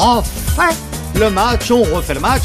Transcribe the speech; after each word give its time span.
refait 0.00 0.74
le 1.14 1.30
match, 1.30 1.70
on 1.70 1.82
refait 1.82 2.14
le 2.14 2.20
match. 2.20 2.44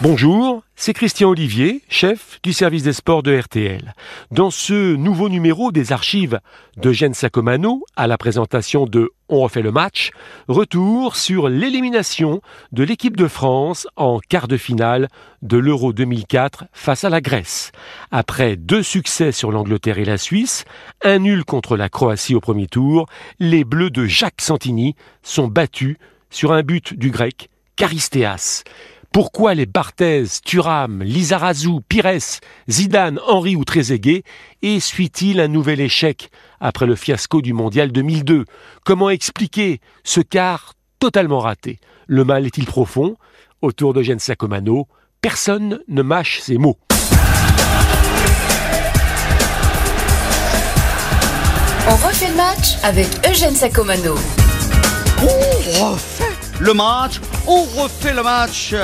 Bonjour, 0.00 0.62
c'est 0.84 0.94
Christian 0.94 1.28
Olivier, 1.28 1.80
chef 1.88 2.40
du 2.42 2.52
service 2.52 2.82
des 2.82 2.92
sports 2.92 3.22
de 3.22 3.32
RTL. 3.32 3.94
Dans 4.32 4.50
ce 4.50 4.96
nouveau 4.96 5.28
numéro 5.28 5.70
des 5.70 5.92
archives 5.92 6.40
d'Eugène 6.76 7.14
Sacomano 7.14 7.84
à 7.94 8.08
la 8.08 8.18
présentation 8.18 8.86
de 8.86 9.10
On 9.28 9.42
refait 9.42 9.62
le 9.62 9.70
match, 9.70 10.10
retour 10.48 11.14
sur 11.14 11.48
l'élimination 11.48 12.40
de 12.72 12.82
l'équipe 12.82 13.16
de 13.16 13.28
France 13.28 13.86
en 13.94 14.18
quart 14.18 14.48
de 14.48 14.56
finale 14.56 15.06
de 15.42 15.56
l'Euro 15.56 15.92
2004 15.92 16.64
face 16.72 17.04
à 17.04 17.10
la 17.10 17.20
Grèce. 17.20 17.70
Après 18.10 18.56
deux 18.56 18.82
succès 18.82 19.30
sur 19.30 19.52
l'Angleterre 19.52 19.98
et 19.98 20.04
la 20.04 20.18
Suisse, 20.18 20.64
un 21.04 21.20
nul 21.20 21.44
contre 21.44 21.76
la 21.76 21.90
Croatie 21.90 22.34
au 22.34 22.40
premier 22.40 22.66
tour, 22.66 23.06
les 23.38 23.62
Bleus 23.62 23.90
de 23.90 24.06
Jacques 24.06 24.40
Santini 24.40 24.96
sont 25.22 25.46
battus 25.46 25.96
sur 26.28 26.50
un 26.52 26.64
but 26.64 26.92
du 26.92 27.12
grec 27.12 27.50
Charistéas. 27.76 28.64
Pourquoi 29.12 29.52
les 29.52 29.66
Barthez, 29.66 30.24
Thuram, 30.42 31.02
Lizarazu, 31.02 31.80
Pires, 31.86 32.40
Zidane, 32.70 33.20
Henri 33.26 33.56
ou 33.56 33.64
Trezeguet 33.64 34.22
essuient-ils 34.62 35.38
un 35.38 35.48
nouvel 35.48 35.80
échec 35.80 36.30
après 36.60 36.86
le 36.86 36.96
fiasco 36.96 37.42
du 37.42 37.52
Mondial 37.52 37.92
2002 37.92 38.46
Comment 38.86 39.10
expliquer 39.10 39.82
ce 40.02 40.22
quart 40.22 40.72
totalement 40.98 41.40
raté? 41.40 41.78
Le 42.06 42.24
mal 42.24 42.46
est-il 42.46 42.64
profond? 42.64 43.16
Autour 43.60 43.92
d'Eugène 43.92 44.18
Sacomano, 44.18 44.88
personne 45.20 45.80
ne 45.88 46.00
mâche 46.00 46.40
ses 46.40 46.56
mots. 46.56 46.78
On 51.86 51.96
refait 51.96 52.28
le 52.28 52.36
match 52.36 52.78
avec 52.82 53.08
Eugène 53.28 53.54
Sacomano. 53.54 54.14
On 55.18 55.92
refait 55.92 56.32
le 56.60 56.74
match, 56.74 57.20
on 57.46 57.62
refait 57.62 58.14
le 58.14 58.22
match 58.22 58.74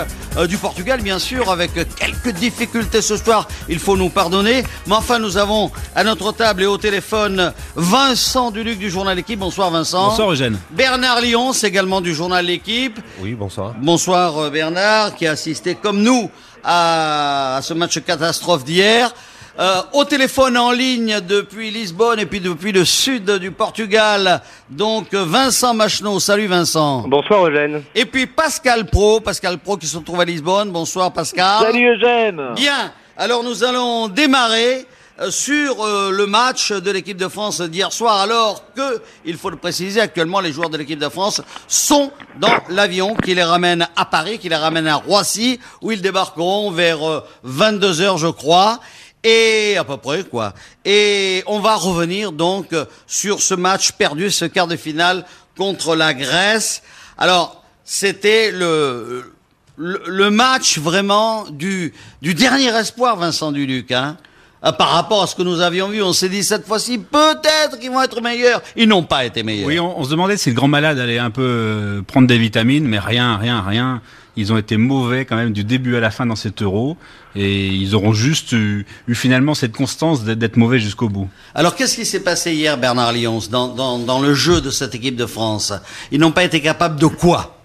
du 0.49 0.57
Portugal, 0.57 1.01
bien 1.01 1.19
sûr, 1.19 1.51
avec 1.51 1.73
quelques 1.97 2.31
difficultés 2.37 3.03
ce 3.03 3.17
soir, 3.17 3.49
il 3.69 3.79
faut 3.79 3.97
nous 3.97 4.09
pardonner. 4.09 4.63
Mais 4.87 4.95
enfin, 4.95 5.19
nous 5.19 5.37
avons 5.37 5.71
à 5.95 6.05
notre 6.05 6.33
table 6.33 6.63
et 6.63 6.67
au 6.67 6.79
téléphone 6.79 7.53
Vincent 7.75 8.51
Duluc 8.51 8.79
du 8.79 8.91
journal 8.91 9.17
L'équipe. 9.17 9.39
Bonsoir 9.39 9.71
Vincent. 9.71 10.11
Bonsoir 10.11 10.33
Eugène. 10.33 10.59
Bernard 10.71 11.21
Lyons, 11.21 11.53
également 11.53 12.01
du 12.01 12.15
journal 12.15 12.45
L'équipe. 12.45 13.01
Oui, 13.21 13.35
bonsoir. 13.35 13.75
Bonsoir 13.81 14.39
euh, 14.39 14.51
Bernard, 14.51 15.15
qui 15.15 15.27
a 15.27 15.33
assisté 15.33 15.75
comme 15.75 16.03
nous 16.03 16.31
à 16.65 17.61
ce 17.63 17.75
match 17.75 18.01
catastrophe 18.01 18.65
d'hier. 18.65 19.13
Euh, 19.61 19.83
au 19.93 20.05
téléphone 20.05 20.57
en 20.57 20.71
ligne 20.71 21.21
depuis 21.21 21.73
Lisbonne 21.73 22.21
et 22.21 22.27
puis 22.27 22.39
depuis 22.39 22.71
le 22.71 22.85
sud 22.85 23.29
du 23.39 23.51
Portugal. 23.51 24.41
Donc 24.71 25.13
Vincent 25.13 25.75
Macheneau. 25.75 26.21
Salut 26.21 26.47
Vincent. 26.47 27.09
Bonsoir 27.09 27.49
Eugène. 27.49 27.83
Et 27.93 28.05
puis 28.05 28.29
Pascal 28.29 28.87
Pro, 28.87 29.19
Pascal 29.19 29.59
Pro 29.59 29.77
qui 29.77 29.89
se 29.89 29.99
trouve 29.99 30.21
à 30.21 30.25
Lisbonne. 30.25 30.71
Bonsoir 30.71 31.13
Pascal. 31.13 31.63
Salut 31.63 31.89
Eugène. 31.89 32.55
Bien. 32.55 32.93
Alors 33.17 33.43
nous 33.43 33.65
allons 33.65 34.07
démarrer 34.07 34.87
euh, 35.21 35.33
sur 35.33 35.85
euh, 35.85 36.13
le 36.13 36.29
match 36.29 36.71
de 36.71 36.93
l'équipe 36.93 37.17
de 37.17 37.27
France 37.27 37.61
d'hier 37.61 37.93
soir, 37.93 38.21
alors 38.21 38.63
que, 38.77 39.03
il 39.25 39.37
faut 39.37 39.51
le 39.51 39.57
préciser, 39.57 40.01
actuellement 40.01 40.39
les 40.39 40.53
joueurs 40.53 40.71
de 40.71 40.77
l'équipe 40.77 41.01
de 41.01 41.09
France 41.09 41.43
sont 41.67 42.13
dans 42.39 42.55
l'avion 42.69 43.17
qui 43.17 43.35
les 43.35 43.43
ramène 43.43 43.89
à 43.97 44.05
Paris, 44.05 44.39
qui 44.39 44.49
les 44.49 44.55
ramène 44.55 44.87
à 44.87 44.95
Roissy, 44.95 45.59
où 45.83 45.91
ils 45.91 46.01
débarqueront 46.01 46.71
vers 46.71 47.25
22 47.43 48.01
heures, 48.01 48.19
je 48.19 48.29
crois. 48.29 48.79
Et 49.25 49.77
à 49.77 49.85
peu 49.85 49.97
près 49.97 50.25
quoi. 50.25 50.55
Et 50.85 51.43
on 51.47 51.61
va 51.61 51.75
revenir 51.75 52.33
donc 52.33 52.75
sur 53.07 53.43
ce 53.43 53.55
match 53.55 53.93
perdu, 53.93 54.31
ce 54.31 54.45
quart 54.45 54.67
de 54.67 54.77
finale 54.77 55.25
contre 55.57 55.97
la 55.97 56.15
Grèce. 56.15 56.83
Alors 57.17 57.65
c'était 57.85 58.51
le, 58.53 59.33
le, 59.77 60.31
match 60.31 60.79
vraiment 60.79 61.47
du, 61.51 61.93
du 62.23 62.35
dernier 62.35 62.69
espoir, 62.77 63.17
Vincent 63.17 63.51
Duluc. 63.51 63.91
Hein 63.93 64.17
euh, 64.65 64.73
par 64.73 64.91
rapport 64.91 65.23
à 65.23 65.27
ce 65.27 65.37
que 65.37 65.43
nous 65.43 65.61
avions 65.61 65.89
vu, 65.89 66.03
on 66.03 66.13
s'est 66.13 66.29
dit 66.29 66.43
cette 66.43 66.67
fois-ci 66.67 66.99
peut-être 66.99 67.79
qu'ils 67.79 67.91
vont 67.91 68.03
être 68.03 68.21
meilleurs. 68.21 68.61
Ils 68.77 68.89
n'ont 68.89 69.05
pas 69.05 69.25
été 69.25 69.43
meilleurs. 69.43 69.69
Oui, 69.69 69.79
on, 69.79 70.03
se 70.03 70.11
demandait 70.11 70.37
si 70.37 70.51
le 70.51 70.57
grand 70.57 70.69
malade 70.69 70.99
allait 70.99 71.19
un 71.19 71.31
peu 71.31 71.43
euh, 71.43 72.03
prendre 72.03 72.27
des 72.27 72.39
vitamines, 72.39 72.87
mais 72.87 72.99
rien, 72.99 73.37
rien, 73.37 73.63
rien. 73.63 74.03
Ils 74.39 74.53
ont 74.53 74.57
été 74.57 74.77
mauvais 74.77 75.25
quand 75.25 75.35
même 75.35 75.53
du 75.53 75.65
début 75.65 75.97
à 75.97 76.01
la 76.01 76.13
fin 76.13 76.25
dans 76.25 76.37
cet 76.37 76.63
euro. 76.63 76.97
Et 77.35 77.67
ils 77.67 77.97
auront 77.97 78.13
juste 78.13 78.53
eu, 78.53 78.87
finalement 79.13 79.55
cette 79.55 79.73
constance 79.73 80.23
d'être 80.23 80.57
mauvais 80.57 80.79
jusqu'au 80.79 81.09
bout. 81.09 81.29
Alors 81.57 81.75
qu'est-ce 81.75 81.97
qui 81.97 82.07
s'est 82.07 82.23
passé 82.23 82.53
hier, 82.53 82.79
Bernard 82.79 83.13
Lyons, 83.13 83.41
dans, 83.51 83.67
dans, 83.67 83.99
dans 83.99 84.21
le 84.21 84.35
jeu 84.35 84.61
de 84.61 84.71
cette 84.71 84.95
équipe 84.95 85.17
de 85.17 85.27
France? 85.27 85.73
Ils 86.13 86.21
n'ont 86.21 86.31
pas 86.31 86.45
été 86.45 86.61
capables 86.61 87.01
de 87.01 87.07
quoi? 87.07 87.59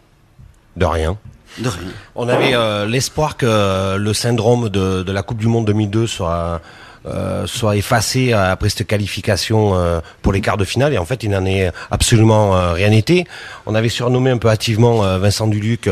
De 0.76 0.86
rien. 0.86 1.16
De 1.60 1.70
rien. 1.70 1.92
On 2.16 2.28
avait 2.28 2.56
euh, 2.56 2.88
l'espoir 2.88 3.38
que 3.38 3.96
le 3.98 4.14
syndrome 4.14 4.70
de, 4.70 5.04
de, 5.04 5.12
la 5.12 5.22
Coupe 5.22 5.38
du 5.38 5.48
Monde 5.48 5.66
2002 5.66 6.08
soit 6.08 6.60
euh, 7.06 7.46
soit 7.48 7.76
effacé 7.76 8.32
après 8.32 8.70
cette 8.70 8.88
qualification 8.88 9.76
euh, 9.76 10.00
pour 10.22 10.32
les 10.32 10.40
quarts 10.40 10.56
de 10.56 10.64
finale 10.64 10.94
et 10.94 10.98
en 10.98 11.04
fait 11.04 11.24
il 11.24 11.32
n'en 11.32 11.46
est 11.46 11.70
absolument 11.92 12.56
euh, 12.56 12.72
rien 12.72 12.92
été. 12.92 13.26
On 13.66 13.76
avait 13.76 13.90
surnommé 13.90 14.32
un 14.32 14.38
peu 14.38 14.50
hâtivement 14.50 15.18
Vincent 15.18 15.48
Duluc 15.48 15.90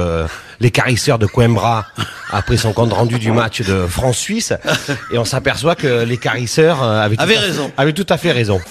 l'écarisseur 0.59 1.19
de 1.19 1.25
Coimbra 1.25 1.85
après 2.31 2.55
son 2.55 2.71
compte 2.71 2.93
rendu 2.93 3.19
du 3.19 3.31
match 3.31 3.61
de 3.61 3.85
France-Suisse 3.87 4.53
et 5.11 5.17
on 5.17 5.25
s'aperçoit 5.25 5.75
que 5.75 6.03
l'écarisseur 6.03 6.81
avait, 6.81 7.19
avait 7.19 7.37
raison. 7.37 7.71
avait 7.77 7.93
tout 7.93 8.07
à 8.09 8.17
fait 8.17 8.31
raison. 8.31 8.61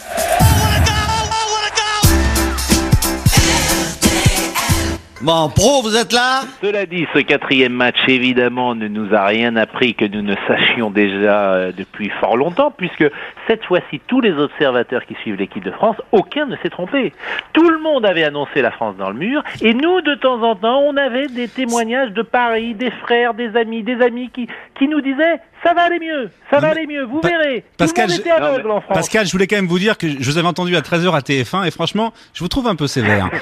Pro, 5.30 5.80
vous 5.82 5.96
êtes 5.96 6.12
là? 6.12 6.40
Cela 6.60 6.86
dit, 6.86 7.06
ce 7.14 7.20
quatrième 7.20 7.72
match, 7.72 7.98
évidemment, 8.08 8.74
ne 8.74 8.88
nous 8.88 9.14
a 9.14 9.24
rien 9.26 9.54
appris 9.54 9.94
que 9.94 10.04
nous 10.04 10.22
ne 10.22 10.34
sachions 10.48 10.90
déjà 10.90 11.52
euh, 11.52 11.72
depuis 11.72 12.08
fort 12.20 12.36
longtemps, 12.36 12.72
puisque 12.76 13.04
cette 13.46 13.64
fois-ci, 13.64 14.00
tous 14.08 14.20
les 14.20 14.32
observateurs 14.32 15.06
qui 15.06 15.14
suivent 15.22 15.36
l'équipe 15.36 15.62
de 15.62 15.70
France, 15.70 15.94
aucun 16.10 16.46
ne 16.46 16.56
s'est 16.56 16.70
trompé. 16.70 17.12
Tout 17.52 17.70
le 17.70 17.78
monde 17.78 18.04
avait 18.06 18.24
annoncé 18.24 18.60
la 18.60 18.72
France 18.72 18.96
dans 18.96 19.10
le 19.10 19.14
mur, 19.14 19.44
et 19.62 19.72
nous, 19.72 20.00
de 20.00 20.16
temps 20.16 20.42
en 20.42 20.56
temps, 20.56 20.80
on 20.80 20.96
avait 20.96 21.28
des 21.28 21.46
témoignages 21.46 22.10
de 22.10 22.22
Paris, 22.22 22.74
des 22.74 22.90
frères, 22.90 23.34
des 23.34 23.56
amis, 23.56 23.84
des 23.84 24.02
amis 24.02 24.30
qui 24.30 24.88
nous 24.88 25.00
disaient 25.00 25.38
ça 25.62 25.74
va 25.74 25.82
aller 25.82 25.98
mieux, 25.98 26.30
ça 26.50 26.58
va 26.58 26.68
aller 26.68 26.86
mieux, 26.86 27.04
vous 27.04 27.20
verrez. 27.20 27.64
Pascal, 27.76 28.06
Tout 28.06 28.12
le 28.12 28.16
monde 28.18 28.20
était 28.26 28.30
aveugle 28.30 28.70
en 28.70 28.80
France. 28.80 28.94
Pascal, 28.96 29.26
je 29.26 29.32
voulais 29.32 29.46
quand 29.46 29.56
même 29.56 29.66
vous 29.66 29.78
dire 29.78 29.98
que 29.98 30.08
je 30.08 30.30
vous 30.30 30.38
avais 30.38 30.48
entendu 30.48 30.74
à 30.76 30.80
13h 30.80 31.14
à 31.14 31.20
TF1 31.20 31.66
et 31.66 31.70
franchement, 31.70 32.12
je 32.34 32.40
vous 32.40 32.48
trouve 32.48 32.66
un 32.66 32.76
peu 32.76 32.86
sévère. 32.86 33.28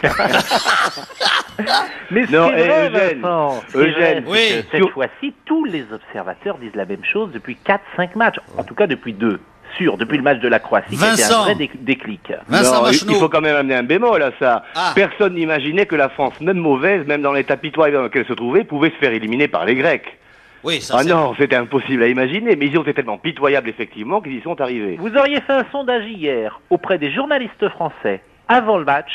Mais 2.11 2.23
non, 2.31 2.51
c'est 2.57 2.67
vrai, 2.67 2.89
Eugène, 2.89 3.21
Vincent, 3.21 3.63
Eugène, 3.75 4.25
vrai, 4.25 4.39
oui. 4.61 4.65
cette 4.71 4.89
fois-ci, 4.91 5.35
tous 5.45 5.65
les 5.65 5.85
observateurs 5.93 6.57
disent 6.59 6.75
la 6.75 6.87
même 6.87 7.05
chose 7.05 7.31
depuis 7.33 7.59
4-5 7.99 8.17
matchs, 8.17 8.37
en 8.57 8.63
tout 8.65 8.75
cas 8.75 8.87
depuis 8.87 9.13
deux. 9.13 9.41
Sûr, 9.77 9.99
depuis 9.99 10.17
le 10.17 10.23
match 10.23 10.41
de 10.41 10.49
la 10.49 10.61
Croatie, 10.61 10.89
qui 10.89 10.95
était 10.97 11.05
Vincent. 11.05 11.41
un 11.41 11.45
vrai 11.45 11.55
dé- 11.55 11.71
déclic. 11.81 12.33
Vincent 12.49 12.83
non, 12.83 12.91
il 12.91 13.15
faut 13.17 13.29
quand 13.29 13.43
même 13.43 13.55
amener 13.55 13.75
un 13.75 13.83
bémol 13.83 14.23
à 14.23 14.31
ça. 14.39 14.65
Ah. 14.75 14.93
Personne 14.95 15.35
n'imaginait 15.35 15.85
que 15.85 15.95
la 15.95 16.09
France, 16.09 16.41
même 16.41 16.57
mauvaise, 16.57 17.07
même 17.07 17.21
dans 17.21 17.35
l'état 17.35 17.59
pitoyable 17.59 17.99
dans 17.99 18.03
lequel 18.05 18.23
elle 18.23 18.29
se 18.29 18.33
trouvait, 18.33 18.65
pouvait 18.65 18.89
se 18.91 18.95
faire 18.97 19.13
éliminer 19.13 19.47
par 19.47 19.67
les 19.67 19.75
Grecs. 19.75 20.18
Oui, 20.65 20.81
ça 20.81 20.97
Ah 20.99 21.05
non, 21.05 21.35
c'était 21.39 21.57
impossible 21.57 22.03
à 22.03 22.09
imaginer, 22.09 22.57
mais 22.57 22.67
ils 22.67 22.79
ont 22.79 22.83
été 22.83 22.95
tellement 22.95 23.19
pitoyables 23.19 23.69
effectivement 23.69 24.21
qu'ils 24.21 24.35
y 24.35 24.43
sont 24.43 24.61
arrivés. 24.61 24.97
Vous 24.99 25.17
auriez 25.17 25.41
fait 25.41 25.53
un 25.53 25.65
sondage 25.71 26.05
hier 26.07 26.61
auprès 26.71 26.99
des 26.99 27.13
journalistes 27.13 27.69
français 27.71 28.21
avant 28.49 28.79
le 28.79 28.85
match, 28.85 29.11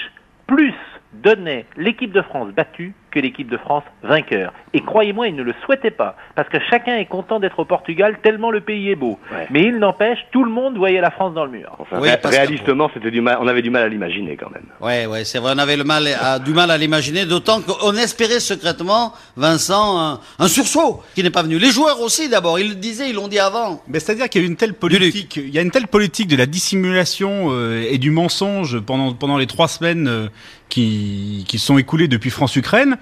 plus 0.47 0.73
donnait 1.13 1.65
l'équipe 1.77 2.11
de 2.11 2.21
France 2.21 2.49
battue 2.53 2.93
que 3.13 3.19
l'équipe 3.19 3.49
de 3.49 3.57
France 3.57 3.83
vainqueur. 4.01 4.51
Et 4.73 4.81
croyez-moi, 4.81 5.27
ils 5.27 5.35
ne 5.35 5.43
le 5.43 5.53
souhaitaient 5.65 5.91
pas, 5.91 6.15
parce 6.35 6.49
que 6.49 6.57
chacun 6.69 6.97
est 6.97 7.05
content 7.05 7.39
d'être 7.39 7.59
au 7.59 7.65
Portugal 7.65 8.17
tellement 8.23 8.49
le 8.51 8.61
pays 8.61 8.89
est 8.89 8.95
beau. 8.95 9.19
Ouais. 9.31 9.47
Mais 9.51 9.61
il 9.63 9.77
n'empêche, 9.77 10.17
tout 10.31 10.43
le 10.43 10.49
monde 10.51 10.77
voyait 10.77 10.99
la 11.01 11.11
France 11.11 11.33
dans 11.33 11.45
le 11.45 11.51
mur. 11.51 11.75
Enfin, 11.79 11.97
Oui, 12.01 12.09
ré- 12.09 12.17
parce 12.21 12.33
que- 12.35 12.39
réalistement, 12.41 12.89
c'était 12.93 13.11
du 13.11 13.21
mal, 13.21 13.37
on 13.39 13.47
avait 13.47 13.61
du 13.61 13.69
mal 13.69 13.83
à 13.83 13.87
l'imaginer 13.87 14.35
quand 14.35 14.49
même. 14.49 14.65
Ouais, 14.81 15.05
ouais, 15.05 15.23
c'est 15.23 15.37
vrai, 15.39 15.53
on 15.55 15.59
avait 15.59 15.77
le 15.77 15.83
mal, 15.83 16.07
à- 16.19 16.39
du 16.39 16.53
mal 16.53 16.71
à 16.71 16.77
l'imaginer, 16.77 17.25
d'autant 17.25 17.61
qu'on 17.61 17.93
espérait 17.95 18.39
secrètement, 18.39 19.13
Vincent, 19.37 19.99
un, 19.99 20.19
un 20.39 20.47
sursaut 20.47 21.01
qui 21.15 21.21
n'est 21.23 21.29
pas 21.29 21.43
venu. 21.43 21.59
Les 21.59 21.69
joueurs 21.71 22.01
aussi, 22.01 22.29
d'abord, 22.29 22.59
ils 22.59 22.69
le 22.69 22.75
disaient, 22.75 23.09
ils 23.09 23.15
l'ont 23.15 23.27
dit 23.27 23.39
avant. 23.39 23.81
Mais 23.87 23.99
c'est-à-dire 23.99 24.27
qu'il 24.29 24.41
y 24.41 24.45
a 24.45 24.47
une 24.47 24.55
telle 24.55 24.73
politique, 24.73 25.35
il 25.37 25.49
y 25.53 25.59
a 25.59 25.61
une 25.61 25.71
telle 25.71 25.87
politique 25.87 26.27
de 26.27 26.35
la 26.35 26.45
dissimulation 26.47 27.49
euh, 27.51 27.85
et 27.89 27.97
du 27.97 28.09
mensonge 28.11 28.79
pendant 28.79 29.13
pendant 29.13 29.37
les 29.37 29.47
trois 29.47 29.67
semaines 29.67 30.07
euh, 30.07 30.27
qui 30.73 31.45
qui 31.47 31.59
sont 31.59 31.77
écoulées 31.77 32.07
depuis 32.07 32.31
France-Ukraine 32.31 32.97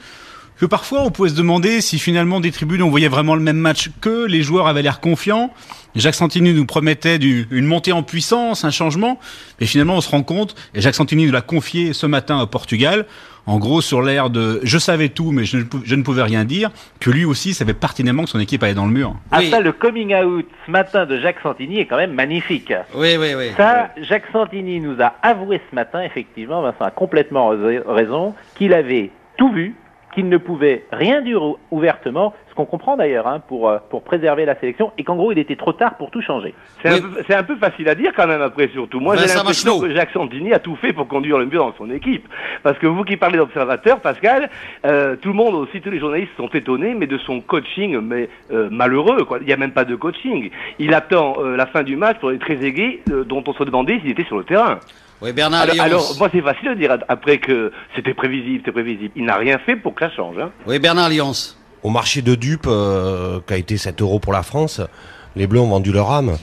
que 0.62 0.68
parfois 0.68 1.02
on 1.02 1.10
pouvait 1.10 1.30
se 1.30 1.36
demander 1.36 1.82
si 1.82 1.98
finalement 1.98 2.40
des 2.40 2.52
tribunes 2.52 2.84
on 2.84 2.90
voyait 2.92 3.08
vraiment 3.08 3.34
le 3.34 3.42
même 3.42 3.58
match 3.58 3.90
que 4.00 4.28
les 4.28 4.44
joueurs 4.44 4.68
avaient 4.68 4.84
l'air 4.84 5.00
confiants. 5.00 5.50
Jacques 5.96 6.14
Santini 6.14 6.54
nous 6.54 6.68
promettait 6.68 7.18
du, 7.18 7.48
une 7.50 7.66
montée 7.66 7.92
en 7.94 8.04
puissance, 8.04 8.64
un 8.64 8.70
changement, 8.70 9.20
mais 9.60 9.66
finalement 9.66 9.96
on 9.96 10.02
se 10.02 10.10
rend 10.12 10.22
compte, 10.22 10.54
et 10.76 10.80
Jacques 10.82 10.94
Santini 10.94 11.26
nous 11.26 11.32
l'a 11.32 11.42
confié 11.42 11.94
ce 11.94 12.06
matin 12.06 12.40
au 12.40 12.46
Portugal, 12.46 13.08
en 13.48 13.58
gros 13.58 13.82
sur 13.82 14.04
l'air 14.04 14.30
de 14.30 14.60
je 14.62 14.78
savais 14.78 15.10
tout 15.10 15.32
mais 15.32 15.46
je 15.46 15.58
ne, 15.58 15.64
pou- 15.64 15.82
je 15.84 15.96
ne 15.96 16.04
pouvais 16.04 16.22
rien 16.22 16.46
dire, 16.46 16.70
que 17.00 17.10
lui 17.10 17.26
aussi 17.26 17.56
savait 17.56 17.74
pertinemment 17.74 18.24
que 18.26 18.30
son 18.30 18.40
équipe 18.40 18.62
allait 18.62 18.76
dans 18.76 18.86
le 18.86 18.94
mur. 18.94 19.16
Ah 19.32 19.38
Oui. 19.40 19.50
ça, 19.50 19.62
le 19.62 19.72
coming 19.72 20.14
out 20.14 20.46
ce 20.68 20.72
matin 20.72 21.08
de 21.08 21.20
Jacques 21.20 21.40
Santini 21.42 21.80
est 21.80 21.88
quand 21.88 21.98
même 21.98 22.14
magnifique. 22.14 22.72
Oui, 22.94 23.16
oui, 23.20 23.34
oui. 23.36 23.48
Ça, 23.58 23.90
Jacques 24.04 24.28
Santini 24.32 24.80
nous 24.80 25.02
a 25.02 25.16
avoué 25.24 25.60
ce 25.72 25.76
matin, 25.76 26.04
effectivement, 26.04 26.62
Vincent 26.62 26.86
a 26.86 26.92
complètement 26.92 27.48
rais- 27.50 27.82
raison, 27.84 28.36
qu'il 28.56 28.74
avait 28.76 29.10
tout 29.40 29.52
vu, 29.52 29.74
qu'il 30.12 30.30
ne 30.30 30.38
pouvait 30.38 30.86
rien 30.92 31.22
dire 31.22 31.42
ou- 31.44 31.58
ouvertement, 31.72 32.34
ce 32.50 32.56
qu'on 32.56 32.66
comprend 32.66 32.98
d'ailleurs, 32.98 33.28
hein, 33.28 33.42
pour, 33.48 33.70
euh, 33.70 33.78
pour 33.90 34.04
préserver 34.04 34.46
la 34.46 34.60
sélection, 34.60 34.92
et 34.98 35.04
qu'en 35.04 35.16
gros, 35.16 35.32
il 35.32 35.40
était 35.40 35.56
trop 35.56 35.72
tard 35.74 35.96
pour 35.96 36.12
tout 36.12 36.22
changer. 36.22 36.54
C'est 36.82 36.90
un, 36.90 36.94
Oui. 36.96 37.02
peu- 37.02 37.24
c'est 37.28 37.36
un 37.36 37.44
peu 37.44 37.56
facile 37.56 37.88
à 37.88 37.96
dire 37.96 38.12
quand 38.16 38.28
même 38.28 38.42
après 38.42 38.68
surtout. 38.70 39.00
Moi 39.00 39.16
j'ai 39.16 39.28
l'impression 39.34 39.80
que 39.80 39.94
Jacques 39.94 40.12
Santini 40.12 40.52
a 40.54 40.60
tout 40.60 40.76
fait 40.76 40.92
pour 40.94 41.08
conduire 41.08 41.38
le 41.38 41.46
mieux 41.46 41.58
dans 41.58 41.74
son 41.78 41.90
équipe. 41.90 42.28
Parce 42.64 42.78
que 42.78 42.88
vous 42.88 43.04
qui 43.04 43.16
parlez 43.18 43.38
d'observateur, 43.38 44.00
Pascal, 44.02 44.50
euh, 44.86 45.16
tout 45.16 45.30
le 45.30 45.36
monde 45.36 45.56
aussi, 45.56 45.80
tous 45.82 45.90
les 45.92 46.00
journalistes 46.00 46.32
sont 46.38 46.50
étonnés, 46.50 46.94
mais 46.94 47.08
de 47.08 47.18
son 47.20 47.40
coaching, 47.42 48.00
mais 48.02 48.28
euh, 48.52 48.68
malheureux. 48.70 49.24
Quoi. 49.24 49.38
Il 49.42 49.48
n'y 49.48 49.54
a 49.54 49.58
même 49.58 49.72
pas 49.72 49.86
de 49.86 49.96
coaching. 49.96 50.50
Il 50.80 50.94
attend 50.94 51.36
euh, 51.40 51.56
la 51.56 51.66
fin 51.68 51.84
du 51.84 51.96
match 51.96 52.18
pour 52.20 52.32
les 52.32 52.38
très 52.40 52.64
aigués 52.66 53.02
euh, 53.12 53.24
dont 53.24 53.44
on 53.48 53.54
se 53.54 53.64
demandait 53.64 54.00
s'il 54.02 54.10
était 54.12 54.26
sur 54.26 54.38
le 54.38 54.44
terrain. 54.44 54.80
Oui, 55.22 55.34
Bernard 55.34 55.62
Alors, 55.62 55.76
alors, 55.82 56.16
moi 56.18 56.30
c'est 56.32 56.42
facile 56.42 56.70
de 56.70 56.74
dire 56.76 56.98
après 57.08 57.38
que 57.38 57.72
c'était 57.96 58.14
prévisible, 58.14 58.60
c'était 58.60 58.72
prévisible. 58.72 59.12
Il 59.16 59.26
n'a 59.26 59.36
rien 59.38 59.60
fait 59.60 59.76
pour 59.76 59.94
que 59.94 60.06
ça 60.06 60.12
change. 60.16 60.36
Hein. 60.40 60.52
Oui, 60.66 60.80
Bernard 60.80 61.10
Lyons. 61.10 61.34
Au 61.84 61.90
marché 61.90 62.22
de 62.22 62.36
dupes, 62.36 62.68
euh, 62.68 63.40
qui 63.46 63.54
a 63.54 63.58
été 63.58 63.78
7 63.78 64.02
euros 64.02 64.20
pour 64.20 64.34
la 64.34 64.44
France, 64.44 64.82
les 65.36 65.48
Bleus 65.48 65.60
ont 65.60 65.68
vendu 65.70 65.92
leur 65.92 66.12
âme. 66.12 66.38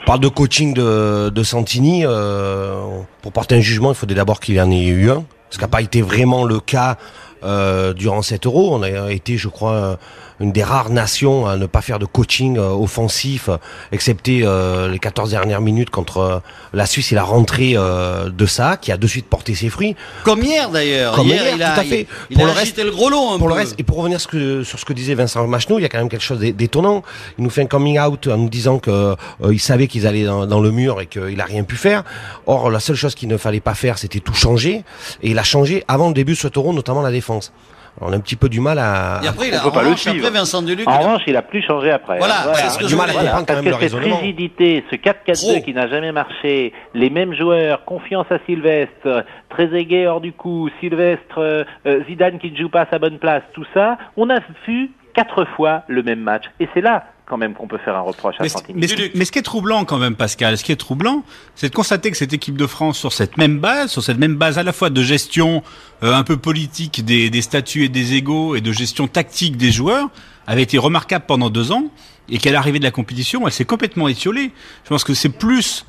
On 0.00 0.04
parle 0.04 0.20
de 0.20 0.28
coaching 0.28 0.74
de, 0.74 1.30
de 1.30 1.42
Santini. 1.42 2.02
euh, 2.04 3.00
pour 3.22 3.32
porter 3.32 3.56
un 3.56 3.60
jugement, 3.60 3.90
il 3.90 3.96
faudrait 3.96 4.14
d'abord 4.16 4.40
qu'il 4.40 4.54
y 4.56 4.60
en 4.60 4.70
ait 4.70 4.86
eu 4.86 5.10
un. 5.10 5.24
Ce 5.50 5.58
qui 5.58 5.62
n'a 5.64 5.68
pas 5.68 5.80
été 5.82 6.02
vraiment 6.02 6.44
le 6.44 6.60
cas 6.60 6.96
euh, 7.44 7.92
durant 7.92 8.22
7 8.22 8.46
euros. 8.46 8.74
On 8.74 8.82
a 8.82 9.12
été, 9.12 9.36
je 9.36 9.48
crois, 9.48 9.98
une 10.40 10.52
des 10.52 10.62
rares 10.62 10.90
nations 10.90 11.46
à 11.46 11.56
ne 11.56 11.66
pas 11.66 11.80
faire 11.80 11.98
de 11.98 12.04
coaching 12.06 12.58
euh, 12.58 12.68
offensif, 12.70 13.48
excepté 13.92 14.40
euh, 14.42 14.88
les 14.88 14.98
14 14.98 15.30
dernières 15.30 15.60
minutes 15.60 15.90
contre 15.90 16.18
euh, 16.18 16.38
la 16.72 16.86
Suisse 16.86 17.12
et 17.12 17.14
la 17.14 17.22
rentrée 17.22 17.72
euh, 17.76 18.28
de 18.28 18.46
ça, 18.46 18.76
qui 18.76 18.92
a 18.92 18.96
de 18.96 19.06
suite 19.06 19.26
porté 19.26 19.54
ses 19.54 19.68
fruits. 19.70 19.96
Comme 20.24 20.42
hier 20.42 20.68
d'ailleurs. 20.70 21.14
Comme 21.14 21.28
hier, 21.28 21.42
hier, 21.42 21.54
il 21.56 21.62
a, 21.62 21.74
tout 21.74 21.80
à 21.80 21.84
fait. 21.84 22.06
Il, 22.30 22.34
il 22.34 22.36
Pour 22.36 22.46
a 22.46 22.48
le 22.52 22.56
reste- 22.56 22.78
le 22.84 22.90
gros 22.90 23.08
lot 23.08 23.30
un 23.32 23.38
Pour 23.38 23.48
le 23.48 23.54
reste, 23.54 23.74
et 23.78 23.82
pour 23.82 23.96
revenir 23.96 24.20
sur 24.20 24.30
ce 24.30 24.36
que, 24.36 24.62
sur 24.64 24.78
ce 24.78 24.84
que 24.84 24.92
disait 24.92 25.14
Vincent 25.14 25.46
Macheneau, 25.46 25.78
il 25.78 25.82
y 25.82 25.84
a 25.84 25.88
quand 25.88 25.98
même 25.98 26.08
quelque 26.08 26.22
chose 26.24 26.38
d'é- 26.40 26.52
d'étonnant. 26.52 27.02
Il 27.38 27.44
nous 27.44 27.50
fait 27.50 27.62
un 27.62 27.66
coming 27.66 27.98
out 27.98 28.26
en 28.26 28.36
nous 28.36 28.48
disant 28.50 28.78
que 28.78 28.90
euh, 28.90 29.16
il 29.52 29.60
savait 29.60 29.86
qu'ils 29.86 30.06
allaient 30.06 30.24
dans, 30.24 30.46
dans 30.46 30.60
le 30.60 30.70
mur 30.70 31.00
et 31.00 31.06
qu'il 31.06 31.40
a 31.40 31.44
rien 31.44 31.64
pu 31.64 31.76
faire. 31.76 32.04
Or, 32.46 32.70
la 32.70 32.80
seule 32.80 32.96
chose 32.96 33.14
qu'il 33.14 33.28
ne 33.28 33.36
fallait 33.38 33.60
pas 33.60 33.74
faire, 33.74 33.96
c'était 33.98 34.20
tout 34.20 34.34
changer. 34.34 34.84
Et 35.22 35.30
il 35.30 35.38
a 35.38 35.42
changé 35.44 35.82
avant 35.88 36.08
le 36.08 36.14
début 36.14 36.32
de 36.32 36.38
ce 36.38 36.48
taureau, 36.48 36.72
notamment 36.72 37.00
la 37.02 37.10
défense. 37.10 37.52
On 38.00 38.12
a 38.12 38.16
un 38.16 38.20
petit 38.20 38.36
peu 38.36 38.48
du 38.48 38.60
mal 38.60 38.78
à. 38.78 39.20
Et 39.24 39.28
après, 39.28 39.48
il 39.48 39.54
a, 39.54 39.58
On 39.58 39.62
peut 39.62 39.68
en 39.68 39.70
pas 39.70 39.80
le 39.80 39.86
revanche, 39.86 40.00
suivre. 40.02 40.26
après 40.26 40.38
Vincent 40.38 40.60
Deluc. 40.62 40.86
En 40.86 40.90
il 40.92 40.94
a- 40.94 40.98
revanche, 40.98 41.22
il 41.26 41.36
a 41.36 41.42
plus 41.42 41.62
changé 41.62 41.90
après. 41.90 42.18
Voilà, 42.18 42.34
c'est 42.54 42.68
ce 42.70 42.78
que 42.78 42.84
du 42.84 42.90
je 42.90 42.96
mal 42.96 43.08
à 43.08 43.12
voulais 43.12 43.24
dire. 43.24 43.32
comprendre 43.36 43.46
quand 43.46 43.54
Parce 43.54 43.64
même 43.64 43.64
que 43.64 43.68
le 43.84 43.88
cette 43.88 43.94
raisonnement. 43.98 44.16
rigidité, 44.20 44.84
ce 44.90 44.96
4-4-2 44.96 45.52
Trop. 45.54 45.62
qui 45.64 45.72
n'a 45.74 45.88
jamais 45.88 46.12
marché, 46.12 46.72
les 46.94 47.08
mêmes 47.10 47.34
joueurs, 47.34 47.84
confiance 47.86 48.26
à 48.30 48.38
Sylvestre, 48.46 49.24
Trezeguet 49.48 50.06
hors 50.06 50.20
du 50.20 50.32
coup, 50.32 50.68
Sylvestre, 50.80 51.38
euh, 51.38 51.64
euh, 51.86 52.00
Zidane 52.08 52.38
qui 52.38 52.50
ne 52.52 52.56
joue 52.56 52.68
pas 52.68 52.82
à 52.82 52.86
sa 52.90 52.98
bonne 52.98 53.18
place, 53.18 53.42
tout 53.54 53.64
ça, 53.72 53.96
on 54.16 54.28
a 54.28 54.40
vu 54.66 54.90
quatre 55.14 55.44
fois 55.56 55.82
le 55.88 56.02
même 56.02 56.20
match. 56.20 56.44
Et 56.60 56.68
c'est 56.74 56.82
là 56.82 57.04
quand 57.26 57.36
même 57.36 57.54
qu'on 57.54 57.66
peut 57.66 57.78
faire 57.78 57.96
un 57.96 58.00
reproche 58.00 58.36
à 58.38 58.42
Mais, 58.44 58.48
Santini. 58.48 58.80
mais 58.80 58.86
ce, 58.86 58.94
mais 59.16 59.24
ce 59.24 59.32
qui 59.32 59.40
est 59.40 59.42
troublant 59.42 59.84
quand 59.84 59.98
même, 59.98 60.14
Pascal, 60.14 60.56
ce 60.56 60.64
qui 60.64 60.72
est 60.72 60.76
troublant, 60.76 61.24
c'est 61.56 61.68
de 61.68 61.74
constater 61.74 62.10
que 62.10 62.16
cette 62.16 62.32
équipe 62.32 62.56
de 62.56 62.66
France, 62.66 62.98
sur 62.98 63.12
cette 63.12 63.36
même 63.36 63.58
base, 63.58 63.90
sur 63.90 64.02
cette 64.02 64.18
même 64.18 64.36
base 64.36 64.58
à 64.58 64.62
la 64.62 64.72
fois 64.72 64.90
de 64.90 65.02
gestion 65.02 65.62
euh, 66.02 66.14
un 66.14 66.22
peu 66.22 66.36
politique 66.36 67.04
des, 67.04 67.28
des 67.28 67.42
statuts 67.42 67.84
et 67.84 67.88
des 67.88 68.14
égaux 68.14 68.54
et 68.54 68.60
de 68.60 68.72
gestion 68.72 69.08
tactique 69.08 69.56
des 69.56 69.72
joueurs, 69.72 70.08
avait 70.46 70.62
été 70.62 70.78
remarquable 70.78 71.24
pendant 71.26 71.50
deux 71.50 71.72
ans 71.72 71.84
et 72.28 72.38
qu'à 72.38 72.52
l'arrivée 72.52 72.78
de 72.78 72.84
la 72.84 72.90
compétition, 72.90 73.46
elle 73.46 73.52
s'est 73.52 73.64
complètement 73.64 74.08
étiolée. 74.08 74.52
Je 74.84 74.88
pense 74.88 75.04
que 75.04 75.14
c'est 75.14 75.28
plus 75.28 75.84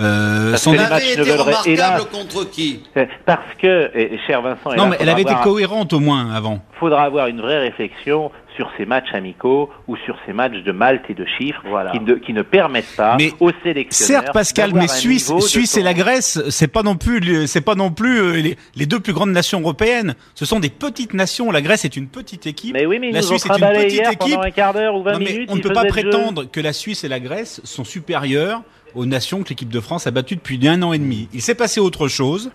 euh, 0.00 0.56
son 0.56 0.74
Elle 0.74 0.80
avait 0.80 1.12
été 1.12 1.32
remarquable 1.32 1.68
hélas. 1.68 2.04
contre 2.06 2.48
qui? 2.50 2.82
Parce 3.26 3.54
que, 3.60 3.90
et, 3.94 4.18
cher 4.26 4.42
Vincent, 4.42 4.74
Non, 4.76 4.84
il 4.86 4.90
mais 4.90 4.96
elle 5.00 5.08
avait 5.08 5.22
été 5.22 5.34
cohérente 5.42 5.92
au 5.92 6.00
moins 6.00 6.30
avant. 6.32 6.60
faudra 6.78 7.02
avoir 7.02 7.26
une 7.26 7.40
vraie 7.40 7.58
réflexion 7.58 8.30
sur 8.58 8.68
ces 8.76 8.86
matchs 8.86 9.14
amicaux 9.14 9.70
ou 9.86 9.96
sur 9.96 10.18
ces 10.26 10.32
matchs 10.32 10.64
de 10.64 10.72
Malte 10.72 11.04
et 11.08 11.14
de 11.14 11.24
chiffres 11.38 11.62
qui, 11.92 12.00
ne, 12.00 12.14
qui 12.14 12.32
ne 12.32 12.42
permettent 12.42 12.96
pas 12.96 13.16
Mais 13.16 13.32
aux 13.38 13.52
sélectionneurs. 13.62 14.22
Certes, 14.24 14.34
Pascal, 14.34 14.72
mais 14.74 14.88
Suisse, 14.88 15.32
Suisse 15.38 15.76
et 15.76 15.82
la 15.82 15.94
Grèce, 15.94 16.42
c'est 16.50 16.66
pas 16.66 16.82
non 16.82 16.96
plus, 16.96 17.46
c'est 17.46 17.60
pas 17.60 17.76
non 17.76 17.92
plus 17.92 18.18
euh, 18.18 18.32
les, 18.32 18.56
les 18.74 18.86
deux 18.86 18.98
plus 18.98 19.12
grandes 19.12 19.30
nations 19.30 19.60
européennes. 19.60 20.16
Ce 20.34 20.44
sont 20.44 20.58
des 20.58 20.70
petites 20.70 21.14
nations. 21.14 21.52
La 21.52 21.62
Grèce 21.62 21.84
est 21.84 21.96
une 21.96 22.08
petite 22.08 22.48
équipe. 22.48 22.74
Mais 22.74 22.84
oui, 22.84 22.98
mais 22.98 23.12
la 23.12 23.22
Suisse 23.22 23.46
est 23.46 23.48
une 23.48 23.54
petite 23.64 23.92
hier 23.92 24.10
équipe. 24.10 24.34
pendant 24.34 24.42
un 24.42 24.50
quart 24.50 24.74
d'heure 24.74 24.96
ou 24.96 25.04
20 25.04 25.12
Non, 25.12 25.18
minutes. 25.20 25.50
on 25.52 25.56
ne 25.56 25.60
peut 25.60 25.72
pas 25.72 25.84
prétendre 25.84 26.50
que 26.50 26.60
la 26.60 26.72
Suisse 26.72 27.04
et 27.04 27.08
la 27.08 27.20
Grèce 27.20 27.60
sont 27.62 27.84
supérieures 27.84 28.62
aux 28.96 29.06
nations 29.06 29.44
que 29.44 29.50
l'équipe 29.50 29.68
de 29.68 29.80
France 29.80 30.08
a 30.08 30.10
battues 30.10 30.36
depuis 30.36 30.66
un 30.66 30.82
an 30.82 30.92
et 30.92 30.98
demi. 30.98 31.28
Il 31.32 31.42
s'est 31.42 31.54
passé 31.54 31.78
autre 31.78 32.08
chose. 32.08 32.50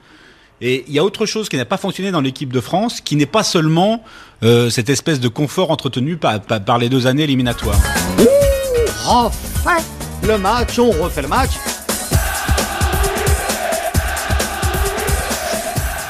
Et 0.62 0.86
il 0.88 0.94
y 0.94 1.00
a 1.00 1.04
autre 1.04 1.26
chose 1.26 1.50
qui 1.50 1.58
n'a 1.58 1.66
pas 1.66 1.78
fonctionné 1.78 2.12
dans 2.12 2.22
l'équipe 2.22 2.54
de 2.54 2.62
France, 2.62 3.02
qui 3.02 3.16
n'est 3.16 3.26
pas 3.26 3.44
seulement 3.44 4.04
euh, 4.44 4.70
cette 4.70 4.90
espèce 4.90 5.20
de 5.20 5.28
confort 5.28 5.72
entretenu 5.72 6.18
par, 6.18 6.78
les 6.80 6.90
deux 6.90 7.08
années 7.08 7.24
éliminatoires. 7.24 7.80
refait 9.04 9.84
le 10.26 10.38
match, 10.38 10.80
on 10.80 10.92
refait 10.92 11.22
le 11.22 11.28
match. 11.28 11.52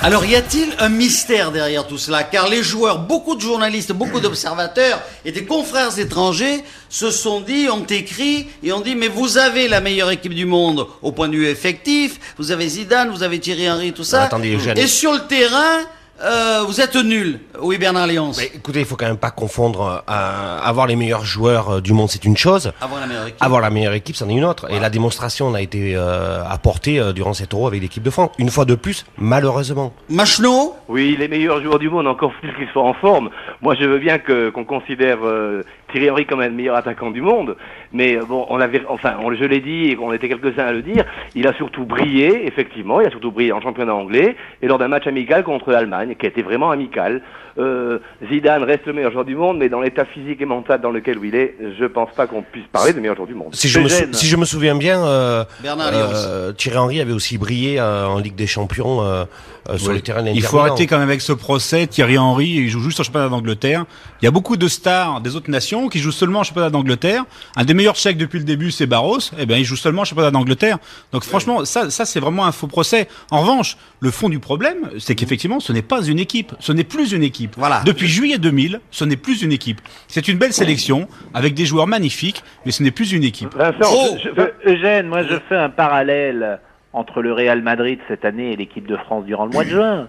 Alors, 0.03 0.25
y 0.25 0.35
a-t-il 0.35 0.75
un 0.79 0.89
mystère 0.89 1.53
derrière 1.53 1.87
tout 1.87 1.97
cela? 1.97 2.23
Car 2.23 2.49
les 2.49 2.61
joueurs, 2.61 2.99
beaucoup 2.99 3.35
de 3.35 3.41
journalistes, 3.41 3.93
beaucoup 3.93 4.19
d'observateurs 4.19 5.01
et 5.23 5.31
des 5.31 5.45
confrères 5.45 5.97
étrangers 5.97 6.61
se 6.93 7.09
sont 7.09 7.41
dit, 7.41 7.67
ont 7.71 7.85
écrit 7.89 8.45
et 8.61 8.71
ont 8.71 8.79
dit, 8.81 8.95
mais 8.95 9.07
vous 9.07 9.39
avez 9.39 9.67
la 9.67 9.81
meilleure 9.81 10.11
équipe 10.11 10.35
du 10.35 10.45
monde 10.45 10.85
au 11.01 11.11
point 11.11 11.27
de 11.27 11.35
vue 11.35 11.47
effectif, 11.47 12.19
vous 12.37 12.51
avez 12.51 12.67
Zidane, 12.69 13.09
vous 13.09 13.23
avez 13.23 13.39
Thierry 13.39 13.67
Henry, 13.67 13.93
tout 13.93 14.03
ça. 14.03 14.21
Ah, 14.21 14.25
attendez, 14.25 14.53
Eugène. 14.55 14.77
et 14.77 14.85
sur 14.85 15.11
le 15.11 15.21
terrain, 15.27 15.79
euh, 16.23 16.61
vous 16.67 16.79
êtes 16.79 16.95
nuls. 16.95 17.39
Oui, 17.59 17.79
Bernard 17.79 18.05
Léonce. 18.05 18.37
Mais 18.37 18.51
écoutez, 18.53 18.81
il 18.81 18.85
faut 18.85 18.95
quand 18.95 19.07
même 19.07 19.17
pas 19.17 19.31
confondre. 19.31 20.03
euh, 20.07 20.59
avoir 20.63 20.85
les 20.85 20.95
meilleurs 20.95 21.25
joueurs 21.25 21.69
euh, 21.77 21.81
du 21.81 21.91
monde, 21.93 22.09
c'est 22.09 22.23
une 22.23 22.37
chose. 22.37 22.71
Avoir 22.79 23.01
la 23.01 23.07
meilleure 23.07 23.25
équipe. 23.27 23.41
Avoir 23.43 23.59
la 23.61 23.69
meilleure 23.71 23.93
équipe, 23.93 24.15
c'en 24.15 24.29
est 24.29 24.33
une 24.33 24.45
autre. 24.45 24.71
Et 24.71 24.79
la 24.79 24.91
démonstration 24.91 25.47
en 25.47 25.55
a 25.55 25.61
été 25.61 25.95
euh, 25.95 26.43
apportée 26.47 26.99
euh, 26.99 27.11
durant 27.11 27.33
cet 27.33 27.53
euro 27.55 27.65
avec 27.67 27.81
l'équipe 27.81 28.03
de 28.03 28.11
France. 28.11 28.29
Une 28.37 28.51
fois 28.51 28.65
de 28.65 28.75
plus, 28.75 29.05
malheureusement. 29.17 29.91
Machenot 30.09 30.75
Oui, 30.87 31.17
les 31.19 31.27
meilleurs 31.27 31.61
joueurs 31.63 31.79
du 31.79 31.89
monde, 31.89 32.05
encore 32.07 32.31
plus 32.39 32.53
qu'ils 32.55 32.69
soient 32.71 32.83
en 32.83 32.93
forme. 32.93 33.29
Moi, 33.61 33.73
je 33.77 33.83
veux 33.85 33.99
bien 33.99 34.19
que 34.19 34.51
qu'on 34.51 34.65
considère 34.65 35.17
euh, 35.23 35.63
Thierry 35.93 36.09
Henry 36.09 36.25
comme 36.25 36.39
un 36.39 36.49
des 36.49 36.55
meilleurs 36.55 36.75
attaquant 36.75 37.11
du 37.11 37.21
monde, 37.21 37.55
mais 37.91 38.17
euh, 38.17 38.25
bon, 38.25 38.47
on 38.49 38.59
avait, 38.59 38.81
enfin, 38.89 39.15
je 39.31 39.45
l'ai 39.45 39.59
dit 39.59 39.91
et 39.91 39.97
on 40.01 40.11
était 40.11 40.27
quelques-uns 40.27 40.65
à 40.65 40.71
le 40.73 40.81
dire. 40.81 41.05
Il 41.35 41.47
a 41.47 41.53
surtout 41.53 41.85
brillé, 41.85 42.47
effectivement, 42.47 42.99
il 42.99 43.07
a 43.07 43.11
surtout 43.11 43.31
brillé 43.31 43.51
en 43.51 43.61
championnat 43.61 43.93
anglais 43.93 44.35
et 44.63 44.67
lors 44.67 44.79
d'un 44.79 44.87
match 44.87 45.05
amical 45.05 45.43
contre 45.43 45.71
l'Allemagne, 45.71 46.15
qui 46.17 46.25
a 46.25 46.29
été 46.29 46.41
vraiment 46.41 46.71
amical. 46.71 47.21
Euh, 47.59 47.99
Zidane 48.31 48.63
reste 48.63 48.85
le 48.87 48.93
meilleur 48.93 49.11
joueur 49.11 49.25
du 49.25 49.35
monde, 49.35 49.57
mais 49.59 49.69
dans 49.69 49.79
l'état 49.81 50.05
physique 50.05 50.41
et 50.41 50.45
mental 50.45 50.81
dans 50.81 50.89
lequel 50.89 51.19
il 51.23 51.35
est, 51.35 51.55
je 51.79 51.85
pense 51.85 52.09
pas 52.15 52.25
qu'on 52.25 52.41
puisse 52.41 52.65
parler 52.71 52.93
de 52.93 52.99
meilleur 52.99 53.15
joueur 53.15 53.27
du 53.27 53.35
monde. 53.35 53.53
Si 53.53 53.69
je, 53.69 53.79
me, 53.79 53.87
sou- 53.87 54.05
si 54.11 54.25
je 54.27 54.35
me 54.37 54.45
souviens 54.45 54.75
bien, 54.75 55.05
euh, 55.05 55.43
Bernard 55.61 55.91
euh, 55.93 56.51
Thierry 56.53 56.77
Henry 56.77 56.99
avait 57.01 57.13
aussi 57.13 57.37
brillé 57.37 57.79
euh, 57.79 58.07
en 58.07 58.17
Ligue 58.17 58.35
des 58.35 58.47
Champions 58.47 59.03
euh, 59.03 59.25
euh, 59.69 59.77
sur 59.77 59.89
Oui. 59.89 59.95
les 59.97 60.01
terrains 60.01 60.23
de 60.23 60.29
Il 60.29 60.41
faut 60.41 60.57
arrêter 60.59 60.87
quand 60.87 60.97
même 60.97 61.07
avec 61.07 61.21
ce 61.21 61.31
procès. 61.31 61.85
Thierry 61.85 62.17
Henry, 62.17 62.47
il 62.47 62.69
joue 62.69 62.79
juste 62.81 62.99
en 62.99 63.03
championnat 63.03 63.29
d'Angleterre. 63.29 63.85
Il 64.21 64.25
y 64.25 64.27
a 64.27 64.31
beaucoup 64.31 64.57
de 64.57 64.67
stars 64.67 65.21
des 65.21 65.35
autres 65.35 65.51
nations 65.51 65.89
qui 65.89 65.99
jouent 65.99 66.11
seulement 66.11 66.39
en 66.39 66.43
championnat 66.43 66.71
d'Angleterre. 66.71 67.23
Un 67.55 67.65
des 67.65 67.73
meilleurs 67.75 67.95
chèques 67.95 68.17
depuis 68.17 68.39
le 68.39 68.45
début, 68.45 68.71
c'est 68.71 68.87
Barros. 68.87 69.19
Eh 69.37 69.45
bien, 69.45 69.57
il 69.57 69.63
joue 69.63 69.75
seulement 69.75 70.01
en 70.01 70.05
championnat 70.05 70.31
d'Angleterre. 70.31 70.79
Donc, 71.11 71.23
franchement, 71.23 71.65
ça, 71.65 71.89
ça, 71.91 72.05
c'est 72.05 72.19
vraiment 72.19 72.45
un 72.45 72.51
faux 72.51 72.67
procès. 72.67 73.07
En 73.29 73.41
revanche, 73.41 73.77
le 73.99 74.09
fond 74.11 74.27
du 74.29 74.39
problème, 74.39 74.89
c'est 74.99 75.13
qu'effectivement, 75.15 75.59
ce 75.59 75.71
n'est 75.71 75.81
pas 75.83 76.01
une 76.03 76.19
équipe. 76.19 76.53
Ce 76.59 76.71
n'est 76.71 76.83
plus 76.83 77.11
une 77.11 77.23
équipe. 77.23 77.42
Voilà. 77.57 77.81
Depuis 77.85 78.07
juillet 78.07 78.37
2000, 78.37 78.79
ce 78.91 79.05
n'est 79.05 79.15
plus 79.17 79.41
une 79.43 79.51
équipe. 79.51 79.81
C'est 80.07 80.27
une 80.27 80.37
belle 80.37 80.53
sélection 80.53 81.07
avec 81.33 81.53
des 81.53 81.65
joueurs 81.65 81.87
magnifiques, 81.87 82.43
mais 82.65 82.71
ce 82.71 82.83
n'est 82.83 82.91
plus 82.91 83.11
une 83.13 83.23
équipe. 83.23 83.53
Vincent, 83.55 83.79
Trop. 83.79 84.17
je- 84.17 84.29
je- 84.35 84.41
Euh, 84.41 84.47
Eugène, 84.65 85.07
moi 85.07 85.23
je 85.23 85.35
fais 85.49 85.55
un 85.57 85.69
parallèle 85.69 86.59
entre 86.93 87.21
le 87.21 87.33
Real 87.33 87.61
Madrid 87.61 87.99
cette 88.07 88.25
année 88.25 88.51
et 88.51 88.55
l'équipe 88.55 88.87
de 88.87 88.97
France 88.97 89.25
durant 89.25 89.45
le 89.45 89.51
mois 89.51 89.63
de 89.65 89.69
juin. 89.69 90.07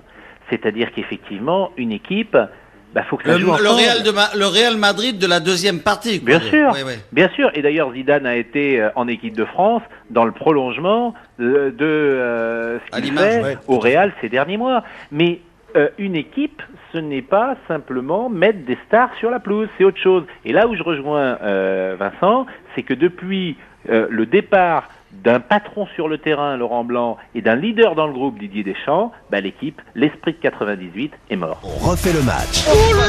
C'est-à-dire 0.51 0.91
qu'effectivement, 0.95 1.71
une 1.79 1.93
équipe, 1.93 2.37
bah, 2.95 3.03
faut 3.09 3.17
que 3.17 3.25
ça 3.25 3.33
Le, 3.33 3.39
joue 3.39 3.47
le. 3.57 3.71
Real 3.71 4.03
de 4.03 4.11
Ma- 4.11 4.31
le 4.37 4.47
Real 4.47 4.77
Madrid 4.77 5.19
de 5.19 5.27
la 5.27 5.41
deuxième 5.41 5.81
partie. 5.81 6.21
quoi. 6.21 6.39
Bien 6.39 6.41
sûr, 6.51 6.71
Oui, 6.75 6.81
oui. 6.87 6.93
bien 7.13 7.29
sûr. 7.35 7.51
Et 7.55 7.63
d'ailleurs, 7.63 7.93
Zidane 7.93 8.27
a 8.27 8.37
été 8.37 8.81
euh, 8.81 8.91
en 8.95 9.09
équipe 9.09 9.35
de 9.37 9.45
France 9.47 9.83
dans 10.11 10.25
le 10.25 10.33
prolongement 10.33 11.15
de, 11.39 11.75
de, 11.77 11.85
euh, 11.85 12.79
ce 12.93 13.01
qu'il 13.01 13.13
fait 13.19 13.43
ouais. 13.43 13.59
au 13.67 13.79
Real 13.79 14.13
ces 14.21 14.29
derniers 14.29 14.59
mois. 14.59 14.85
Mais 15.11 15.41
euh, 15.77 15.89
une 15.99 16.15
équipe, 16.15 16.63
ce 16.93 16.99
n'est 16.99 17.23
pas 17.23 17.57
simplement 17.67 18.29
mettre 18.29 18.65
des 18.65 18.79
stars 18.87 19.11
sur 19.19 19.31
la 19.31 19.41
pelouse, 19.41 19.69
c'est 19.77 19.85
autre 19.85 20.01
chose. 20.01 20.25
Et 20.45 20.53
là 20.53 20.69
où 20.69 20.77
je 20.77 20.83
rejoins 20.83 21.39
euh, 21.43 21.97
Vincent, 21.99 22.47
c'est 22.75 22.83
que 22.83 22.95
depuis 22.95 23.57
euh, 23.89 24.07
le 24.11 24.27
départ 24.27 24.89
d'un 25.13 25.41
patron 25.41 25.87
sur 25.95 26.09
le 26.09 26.19
terrain, 26.19 26.57
Laurent 26.57 26.85
Blanc, 26.85 27.17
et 27.35 27.43
d'un 27.43 27.57
leader 27.57 27.95
dans 27.95 28.07
le 28.07 28.13
groupe, 28.13 28.39
Didier 28.39 28.65
Deschamps, 28.65 29.13
bah, 29.31 29.41
l'équipe, 29.41 29.81
l'esprit 29.95 30.33
de 30.33 30.39
98 30.39 31.13
est 31.31 31.37
mort. 31.37 31.61
On 31.63 31.91
refait 31.91 32.13
le 32.13 32.23
match. 32.23 32.67
Oh 32.69 32.95
là 32.95 33.09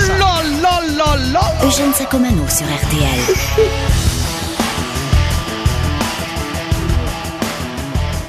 là 0.62 0.82
là 0.98 1.32
là 1.34 1.68
Eugène 1.68 1.94
Sacomano 1.94 2.48
sur 2.48 2.68
RTL. 2.68 3.96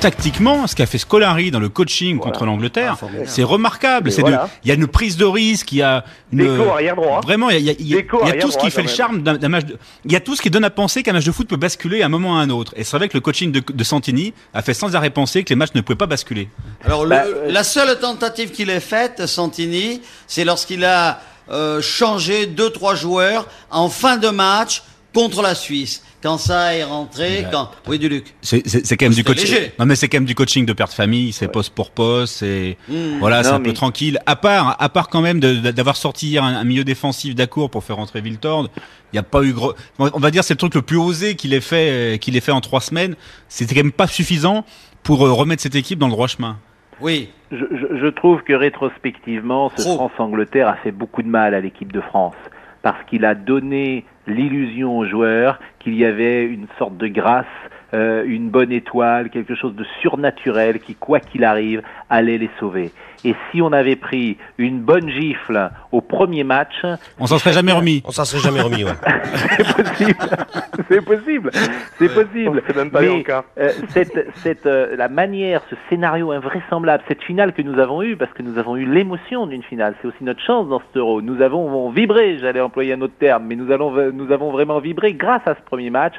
tactiquement, 0.01 0.67
ce 0.67 0.75
qu'a 0.75 0.87
fait 0.87 0.99
Scolari 0.99 1.51
dans 1.51 1.59
le 1.61 1.69
coaching 1.69 2.17
Voilà. 2.17 2.31
contre 2.33 2.47
l'Angleterre, 2.47 2.97
Ah, 3.03 3.07
c'est 3.27 3.43
remarquable. 3.43 4.11
C'est 4.13 4.21
voilà. 4.21 4.49
il 4.65 4.69
y 4.69 4.71
a 4.71 4.75
une 4.75 4.87
prise 4.87 5.17
de 5.17 5.25
risque, 5.25 5.73
il 5.73 5.79
y 5.79 5.83
a 5.83 6.05
une, 6.33 6.39
Déco 6.39 6.71
arrière 6.71 6.97
droit. 6.97 7.21
vraiment, 7.23 7.51
il 7.51 7.55
y 7.55 7.57
a, 7.57 7.61
il 7.61 7.67
y 7.67 7.71
a- 7.71 7.75
il 7.79 7.87
y 7.89 7.95
a- 7.95 7.97
Déco 7.99 8.19
il 8.19 8.21
y 8.21 8.23
a 8.25 8.29
arrière 8.31 8.45
tout 8.45 8.51
ce 8.53 8.59
qui 8.59 8.71
fait 8.71 8.83
le 8.83 8.89
charme 8.89 9.23
d'un 9.23 9.49
match. 9.49 9.65
De, 9.65 9.79
il 10.05 10.13
y 10.13 10.17
a 10.17 10.21
tout 10.21 10.37
ce 10.37 10.43
qui 10.43 10.51
donne 10.51 10.65
à 10.65 10.71
penser 10.71 11.03
qu'un 11.03 11.13
match 11.13 11.25
de 11.25 11.33
foot 11.33 11.49
peut 11.49 11.57
basculer 11.57 12.03
à 12.03 12.07
un 12.07 12.09
moment 12.09 12.33
ou 12.33 12.37
à 12.37 12.39
un 12.41 12.51
autre. 12.51 12.73
Et 12.77 12.85
c'est 12.85 12.97
vrai 12.97 13.09
que 13.09 13.15
le 13.17 13.21
coaching 13.21 13.53
de, 13.53 13.63
de 13.73 13.85
Santini 13.85 14.33
a 14.55 14.63
fait 14.63 14.75
sans 14.75 14.95
arrêt 14.97 15.11
penser 15.11 15.45
que 15.45 15.49
les 15.51 15.57
matchs 15.57 15.75
ne 15.75 15.81
pouvaient 15.81 15.97
pas 15.97 16.07
basculer. 16.07 16.49
Alors, 16.85 17.05
le- 17.05 17.11
Bah, 17.11 17.23
euh, 17.27 17.51
la 17.51 17.65
seule 17.65 17.99
tentative 17.99 18.51
qu'il 18.53 18.71
ait 18.71 18.81
faite, 18.81 19.27
Santini, 19.27 20.03
c'est 20.27 20.45
lorsqu'il 20.45 20.85
a 20.85 21.21
euh, 21.51 21.81
changé 21.81 22.47
deux, 22.47 22.71
trois 22.71 22.95
joueurs 22.97 23.47
en 23.71 23.89
fin 23.89 24.17
de 24.17 24.29
match 24.29 24.83
contre 25.15 25.43
la 25.43 25.55
Suisse. 25.55 26.03
Quand 26.27 26.39
ça 26.39 26.75
est 26.75 26.83
rentré, 26.83 27.47
quand... 27.53 27.71
Oui, 27.87 28.01
du 28.01 28.09
Luc. 28.09 28.35
C'est 28.43 28.97
quand 28.97 29.05
même 29.07 29.13
du 29.15 29.23
coaching. 29.23 29.45
léger. 29.49 29.73
Non 29.79 29.87
mais 29.87 29.95
c'est 29.95 30.09
quand 30.09 30.17
même 30.17 30.25
du 30.25 30.35
coaching 30.35 30.67
de 30.67 30.73
père 30.73 30.89
de 30.89 30.93
famille. 30.93 31.31
C'est 31.33 31.47
poste 31.47 31.73
pour 31.73 31.91
poste. 31.93 32.39
C'est 32.39 32.77
Mmh. 32.89 33.19
voilà, 33.21 33.45
c'est 33.45 33.51
un 33.51 33.61
peu 33.61 33.73
tranquille. 33.73 34.19
À 34.27 34.35
part, 34.35 34.77
à 34.81 34.89
part 34.89 35.09
quand 35.09 35.21
même 35.21 35.39
d'avoir 35.39 35.97
sorti 35.97 36.27
hier 36.29 36.43
un, 36.43 36.57
un 36.57 36.65
milieu 36.65 36.83
défensif 36.83 37.35
d'Acour 37.37 37.71
pour 37.71 37.85
faire 37.85 37.95
rentrer 37.97 38.21
Viltord. 38.21 38.69
Il 39.13 39.15
n'y 39.15 39.19
a 39.21 39.23
pas 39.23 39.43
eu 39.45 39.53
gros. 39.53 39.75
On 40.01 40.19
va 40.19 40.31
dire 40.33 40.43
c'est 40.43 40.55
le 40.55 40.59
truc 40.59 40.75
le 40.75 40.83
plus 40.83 40.97
osé 40.99 41.37
qu'il 41.37 41.55
ait 41.55 41.61
fait, 41.61 41.91
euh, 41.91 42.17
qu'il 42.17 42.37
ait 42.37 42.41
fait 42.41 42.51
en 42.53 42.61
trois 42.61 42.81
semaines. 42.81 43.15
C'était 43.49 43.77
quand 43.77 43.85
même 43.85 43.93
pas 43.93 44.09
suffisant 44.09 44.65
pour 45.05 45.25
euh, 45.25 45.33
remettre 45.33 45.63
cette 45.63 45.77
équipe 45.77 46.01
dans 46.01 46.07
le 46.09 46.13
droit 46.13 46.27
chemin. 46.27 46.59
Oui. 47.01 47.29
Je, 47.53 47.59
je- 47.71 47.99
je 48.01 48.07
trouve 48.09 48.43
que 48.43 48.53
rétrospectivement, 48.53 49.71
ce. 49.77 49.83
France-Angleterre 49.83 50.69
a 50.69 50.77
fait 50.83 50.91
beaucoup 50.93 51.23
de 51.23 51.29
mal 51.29 51.55
à 51.55 51.61
l'équipe 51.61 51.93
de 51.93 52.01
France 52.01 52.35
parce 52.83 52.99
qu'il 53.09 53.25
a 53.25 53.35
donné 53.35 54.05
l'illusion 54.27 54.99
aux 54.99 55.07
joueurs 55.07 55.59
qu'il 55.87 55.95
y 55.95 56.05
avait 56.05 56.45
une 56.45 56.67
sorte 56.81 56.97
de 56.97 57.07
grâce, 57.07 57.47
euh, 57.95 58.25
une 58.27 58.51
bonne 58.51 58.73
étoile, 58.73 59.31
quelque 59.31 59.55
chose 59.55 59.77
de 59.77 59.87
surnaturel 60.03 60.81
qui, 60.81 60.97
quoi 60.97 61.21
qu'il 61.21 61.45
arrive, 61.45 61.81
allait 62.11 62.39
les 62.39 62.51
sauver. 62.59 62.91
Et 63.25 63.35
si 63.51 63.63
on 63.63 63.73
avait 63.73 63.95
pris 63.95 64.37
une 64.59 64.81
bonne 64.81 65.09
gifle 65.09 65.71
au 65.93 66.01
premier 66.01 66.43
match, 66.43 66.85
On 67.21 67.27
s'en 67.27 67.39
serait 67.39 67.53
jamais 67.53 67.73
remis. 67.73 68.03
On 68.05 68.11
s'en 68.11 68.25
serait 68.25 68.43
jamais 68.43 68.61
remis, 68.61 68.83
ouais. 68.85 68.91
c'est 70.09 70.15
possible, 70.15 70.59
c'est 70.89 71.05
possible, 71.05 71.51
c'est 71.99 72.15
possible. 72.15 72.63
C'est 72.67 72.77
même 72.77 72.91
pas 72.91 73.01
Mais, 73.01 73.25
euh, 73.59 73.71
cette, 73.91 74.27
cette, 74.43 74.67
euh, 74.67 74.97
la 74.97 75.09
manière, 75.09 75.63
ce 75.71 75.77
scénario 75.89 76.33
invraisemblable, 76.33 77.05
cette 77.07 77.23
finale 77.23 77.53
que 77.53 77.63
nous 77.63 77.79
avons 77.79 78.03
eue, 78.03 78.17
parce 78.17 78.33
que 78.33 78.43
nous 78.43 78.59
avons 78.59 78.77
eu 78.77 78.85
l'émotion 78.85 79.47
d'une 79.47 79.63
finale, 79.63 79.95
c'est 80.03 80.09
aussi 80.09 80.25
notre 80.25 80.43
chance 80.43 80.69
dans 80.69 80.83
ce 80.93 80.99
euro. 80.99 81.23
Nous 81.23 81.41
avons 81.41 81.89
vibré, 81.91 82.39
j'allais 82.39 82.61
employer 82.61 82.95
un 82.95 83.01
autre 83.01 83.17
terme, 83.19 83.45
mais 83.47 83.55
nous, 83.55 83.71
allons, 83.71 83.93
nous 84.13 84.33
avons 84.33 84.51
vraiment 84.51 84.81
vibré 84.81 85.15
grâce 85.15 85.43
à 85.47 85.55
ce 85.55 85.63
premier 85.63 85.76
match. 85.91 86.15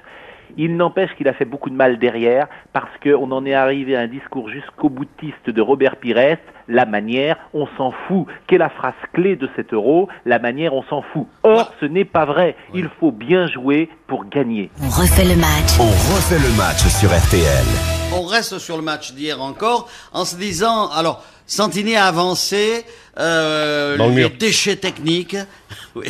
Il 0.57 0.77
n'empêche 0.77 1.13
qu'il 1.17 1.27
a 1.27 1.33
fait 1.33 1.45
beaucoup 1.45 1.69
de 1.69 1.75
mal 1.75 1.99
derrière, 1.99 2.47
parce 2.71 2.89
qu'on 3.03 3.31
en 3.31 3.45
est 3.45 3.53
arrivé 3.53 3.95
à 3.95 4.01
un 4.01 4.07
discours 4.07 4.49
jusqu'au 4.49 4.89
boutiste 4.89 5.49
de 5.49 5.61
Robert 5.61 5.97
Pires, 5.97 6.37
la 6.67 6.85
manière, 6.85 7.37
on 7.53 7.67
s'en 7.77 7.91
fout. 8.07 8.25
Quelle 8.45 8.57
est 8.57 8.59
la 8.59 8.69
phrase 8.69 8.93
clé 9.13 9.35
de 9.35 9.49
cet 9.55 9.73
euro? 9.73 10.09
La 10.25 10.39
manière, 10.39 10.73
on 10.73 10.83
s'en 10.83 11.01
fout. 11.01 11.27
Or, 11.43 11.73
ce 11.79 11.85
n'est 11.85 12.05
pas 12.05 12.25
vrai. 12.25 12.55
Il 12.73 12.89
faut 12.99 13.11
bien 13.11 13.47
jouer 13.47 13.89
pour 14.07 14.25
gagner. 14.25 14.69
On 14.81 14.89
refait 14.89 15.23
le 15.23 15.39
match. 15.39 15.79
On 15.79 15.83
refait 15.83 16.39
le 16.39 16.57
match 16.57 16.85
sur 16.87 17.09
RTL. 17.09 17.96
On 18.13 18.25
reste 18.25 18.57
sur 18.59 18.77
le 18.77 18.83
match 18.83 19.13
d'hier 19.13 19.41
encore 19.41 19.89
en 20.13 20.25
se 20.25 20.35
disant, 20.35 20.89
alors, 20.89 21.23
Santini 21.45 21.95
a 21.95 22.07
avancé 22.07 22.85
euh, 23.19 23.97
les 23.97 24.07
mur. 24.09 24.31
déchets 24.37 24.75
techniques, 24.75 25.37
oui, 25.95 26.07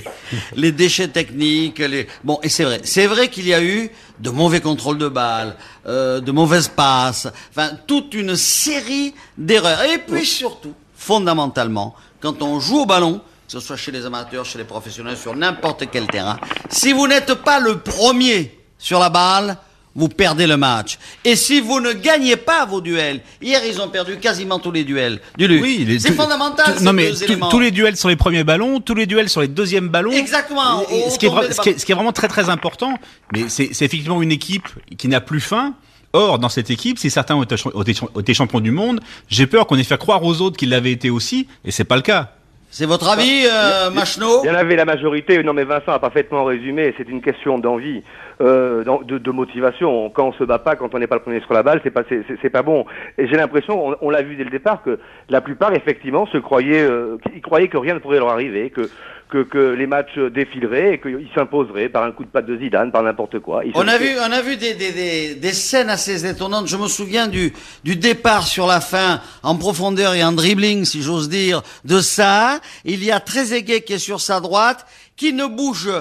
les 0.56 0.72
déchets 0.72 1.08
techniques, 1.08 1.80
les 1.80 2.08
bon 2.24 2.40
et 2.44 2.50
c'est 2.50 2.64
vrai, 2.64 2.82
c'est 2.84 3.08
vrai 3.08 3.30
qu'il 3.30 3.48
y 3.48 3.54
a 3.54 3.62
eu 3.62 3.90
de 4.20 4.30
mauvais 4.30 4.62
contrôles 4.62 4.98
de 4.98 5.08
balles, 5.08 5.56
euh, 5.86 6.20
de 6.20 6.32
mauvaises 6.32 6.68
passes, 6.68 7.28
enfin 7.52 7.72
toute 7.88 8.14
une 8.14 8.36
série 8.36 9.14
d'erreurs 9.38 9.84
et 9.84 10.00
puis 10.00 10.26
surtout, 10.26 10.74
fondamentalement, 10.96 11.96
quand 12.20 12.42
on 12.42 12.60
joue 12.60 12.80
au 12.82 12.86
ballon, 12.86 13.22
que 13.48 13.54
ce 13.54 13.60
soit 13.60 13.78
chez 13.78 13.92
les 13.92 14.06
amateurs, 14.06 14.44
chez 14.44 14.58
les 14.58 14.66
professionnels, 14.66 15.18
sur 15.18 15.36
n'importe 15.36 15.86
quel 15.92 16.08
terrain, 16.08 16.40
si 16.70 16.94
vous 16.94 17.08
n'êtes 17.08 17.34
pas 17.36 17.60
le 17.60 17.80
premier 17.80 18.60
sur 18.80 19.00
la 19.00 19.10
balle, 19.10 19.58
vous 19.98 20.08
perdez 20.08 20.48
le 20.48 20.56
match. 20.56 20.98
Et 21.26 21.36
si 21.36 21.60
vous 21.60 21.82
ne 21.82 21.92
gagnez 21.92 22.38
pas 22.38 22.66
vos 22.66 22.80
duels, 22.80 23.20
hier 23.42 23.60
ils 23.70 23.82
ont 23.82 23.90
perdu 23.90 24.18
quasiment 24.18 24.60
tous 24.60 24.72
les 24.72 24.86
duels 24.86 25.20
du 25.38 25.48
Luc. 25.48 25.62
Oui, 25.62 25.84
les- 25.86 26.00
c'est 26.00 26.14
fondamental. 26.14 26.66
tout- 26.74 26.78
ces 26.80 26.86
non 26.86 26.94
mais 26.94 27.10
deux 27.12 27.18
tout- 27.18 27.24
éléments. 27.26 27.50
tous 27.50 27.60
les 27.60 27.72
duels 27.72 27.98
sur 27.98 28.08
les 28.08 28.16
premiers 28.16 28.46
ballons, 28.46 28.80
tous 28.80 28.96
les 28.96 29.08
duels 29.08 29.28
sur 29.28 29.42
les 29.42 29.50
deuxièmes 29.50 29.90
ballons. 29.90 30.12
Exactement. 30.12 30.84
Et- 30.90 31.10
ce, 31.10 31.18
qui 31.20 31.26
est, 31.26 31.30
vra- 31.30 31.52
ce, 31.52 31.60
qui 31.60 31.70
est, 31.70 31.72
ballons. 31.74 31.80
ce 31.80 31.86
qui 31.86 31.92
est 31.92 31.96
vraiment 31.96 32.14
très 32.14 32.28
très 32.30 32.50
important, 32.50 32.94
mais 33.34 33.50
c'est 33.50 33.66
effectivement 33.72 34.22
une 34.22 34.32
équipe 34.32 34.68
qui 34.98 35.08
n'a 35.10 35.20
plus 35.20 35.42
faim. 35.42 35.74
Or, 36.14 36.40
dans 36.40 36.48
cette 36.50 36.70
équipe, 36.70 36.98
si 36.98 37.10
certains 37.10 37.36
ont 37.36 37.44
été 37.44 38.34
champions 38.34 38.60
du 38.62 38.72
monde, 38.72 39.02
j'ai 39.28 39.46
peur 39.46 39.68
qu'on 39.68 39.78
ait 39.78 39.84
fait 39.84 39.98
croire 39.98 40.24
aux 40.24 40.40
autres 40.42 40.56
qu'ils 40.56 40.70
l'avaient 40.70 40.94
été 40.94 41.10
aussi, 41.10 41.48
et 41.66 41.72
c'est 41.72 41.84
pas 41.84 41.98
le 41.98 42.02
cas. 42.02 42.32
C'est 42.78 42.86
votre 42.86 43.10
avis, 43.10 43.44
euh, 43.52 43.90
Machno 43.90 44.44
Il 44.44 44.48
y 44.48 44.52
en 44.52 44.54
avait 44.54 44.76
la 44.76 44.86
majorité. 44.86 45.42
Non, 45.42 45.54
mais 45.54 45.64
Vincent 45.64 45.94
a 45.94 45.98
parfaitement 45.98 46.46
résumé. 46.46 46.94
C'est 46.96 47.10
une 47.10 47.24
question 47.24 47.58
d'envie, 47.58 48.04
euh, 48.40 48.84
de, 49.04 49.18
de 49.18 49.32
motivation. 49.32 50.12
Quand 50.12 50.28
on 50.28 50.34
se 50.34 50.44
bat 50.44 50.60
pas, 50.60 50.76
quand 50.76 50.94
on 50.94 51.00
n'est 51.00 51.08
pas 51.08 51.16
le 51.16 51.24
premier 51.24 51.40
sur 51.40 51.54
la 51.56 51.64
balle, 51.64 51.82
c'est 51.84 51.90
pas, 51.90 52.04
c'est, 52.08 52.50
pas 52.52 52.62
bon. 52.62 52.86
Et 53.18 53.28
j'ai 53.28 53.36
l'impression, 53.36 53.84
on, 53.84 53.96
on 54.00 54.12
l'a 54.12 54.22
vu 54.22 54.36
dès 54.36 54.44
le 54.44 54.52
départ, 54.52 54.84
que 54.84 55.00
la 55.28 55.42
plupart, 55.42 55.74
effectivement, 55.74 56.28
se 56.28 56.38
croyaient, 56.38 56.84
euh, 56.84 57.18
ils 57.34 57.42
croyaient 57.42 57.68
que 57.68 57.78
rien 57.78 57.96
ne 57.96 58.00
pourrait 58.00 58.20
leur 58.20 58.30
arriver, 58.30 58.70
que 58.70 58.92
que, 59.30 59.44
que 59.44 59.74
les 59.74 59.88
matchs 59.88 60.18
défileraient 60.18 60.94
et 60.96 61.00
qu'ils 61.00 61.30
s'imposeraient 61.36 61.90
par 61.90 62.04
un 62.04 62.12
coup 62.12 62.24
de 62.24 62.30
patte 62.30 62.46
de 62.46 62.58
Zidane, 62.58 62.92
par 62.92 63.04
n'importe 63.04 63.40
quoi. 63.40 63.66
Ils 63.66 63.72
On 63.76 63.88
a 63.88 63.98
vu, 63.98 64.10
on 64.20 64.32
a 64.32 64.42
vu 64.42 64.58
des, 64.58 64.74
des, 64.74 64.92
des, 64.92 65.36
des 65.36 65.54
scènes 65.54 65.90
assez 65.90 66.26
étonnantes. 66.26 66.68
Je 66.68 66.78
me 66.78 66.88
souviens 66.88 67.28
du, 67.28 67.54
du 67.84 67.96
départ 67.96 68.48
sur 68.48 68.68
la 68.68 68.82
fin, 68.82 69.22
en 69.44 69.56
profondeur 69.56 70.14
et 70.14 70.24
en 70.24 70.32
dribbling, 70.32 70.86
si 70.86 71.02
j'ose 71.02 71.30
dire, 71.30 71.62
de 71.86 72.00
ça. 72.00 72.60
Il 72.86 73.04
y 73.04 73.12
a 73.12 73.20
Trezeguet 73.20 73.82
qui 73.82 73.94
est 73.94 74.00
sur 74.00 74.22
sa 74.22 74.40
droite, 74.40 74.86
qui 75.16 75.34
ne 75.34 75.46
bouge 75.46 75.92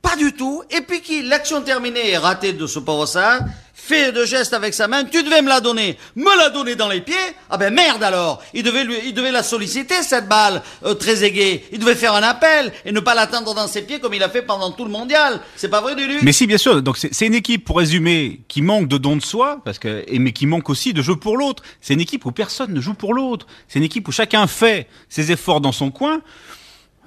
pas 0.00 0.14
du 0.16 0.32
tout, 0.32 0.62
et 0.70 0.80
puis 0.80 1.00
qui, 1.00 1.22
l'action 1.22 1.60
terminée 1.60 2.10
est 2.10 2.18
ratée 2.18 2.52
de 2.52 2.66
ce 2.66 2.78
pauvre 2.78 3.06
ça, 3.06 3.40
fait 3.88 4.12
de 4.12 4.24
gestes 4.24 4.54
avec 4.54 4.74
sa 4.74 4.86
main, 4.86 5.04
tu 5.04 5.22
devais 5.22 5.42
me 5.42 5.48
la 5.48 5.60
donner, 5.60 5.98
me 6.14 6.38
la 6.38 6.50
donner 6.50 6.76
dans 6.76 6.88
les 6.88 7.00
pieds, 7.00 7.14
ah 7.50 7.56
ben 7.56 7.72
merde 7.72 8.02
alors, 8.02 8.42
il 8.54 8.62
devait 8.62 8.84
lui, 8.84 8.96
il 9.06 9.14
devait 9.14 9.32
la 9.32 9.42
solliciter 9.42 10.02
cette 10.02 10.28
balle, 10.28 10.62
euh, 10.84 10.94
Trezeguet, 10.94 11.64
il 11.72 11.78
devait 11.78 11.94
faire 11.94 12.14
un 12.14 12.22
appel, 12.22 12.72
et 12.84 12.92
ne 12.92 13.00
pas 13.00 13.14
l'attendre 13.14 13.54
dans 13.54 13.66
ses 13.66 13.82
pieds 13.82 13.98
comme 13.98 14.14
il 14.14 14.22
a 14.22 14.28
fait 14.28 14.42
pendant 14.42 14.70
tout 14.70 14.84
le 14.84 14.90
mondial, 14.90 15.40
c'est 15.56 15.68
pas 15.68 15.80
vrai 15.80 15.88
Dulu 15.96 16.18
Mais 16.22 16.32
si, 16.32 16.46
bien 16.46 16.58
sûr. 16.58 16.82
Donc 16.82 16.98
c'est 16.98 17.26
une 17.26 17.34
équipe, 17.34 17.64
pour 17.64 17.78
résumer, 17.78 18.40
qui 18.48 18.62
manque 18.62 18.88
de 18.88 18.98
don 18.98 19.16
de 19.16 19.22
soi, 19.22 19.60
parce 19.64 19.78
que, 19.78 20.04
mais 20.18 20.32
qui 20.32 20.46
manque 20.46 20.68
aussi 20.68 20.92
de 20.92 21.02
jeu 21.02 21.16
pour 21.16 21.36
l'autre. 21.36 21.62
C'est 21.80 21.94
une 21.94 22.00
équipe 22.00 22.24
où 22.26 22.32
personne 22.32 22.72
ne 22.72 22.80
joue 22.80 22.94
pour 22.94 23.14
l'autre. 23.14 23.46
C'est 23.68 23.78
une 23.78 23.84
équipe 23.84 24.06
où 24.08 24.12
chacun 24.12 24.46
fait 24.46 24.86
ses 25.08 25.32
efforts 25.32 25.60
dans 25.60 25.72
son 25.72 25.90
coin, 25.90 26.20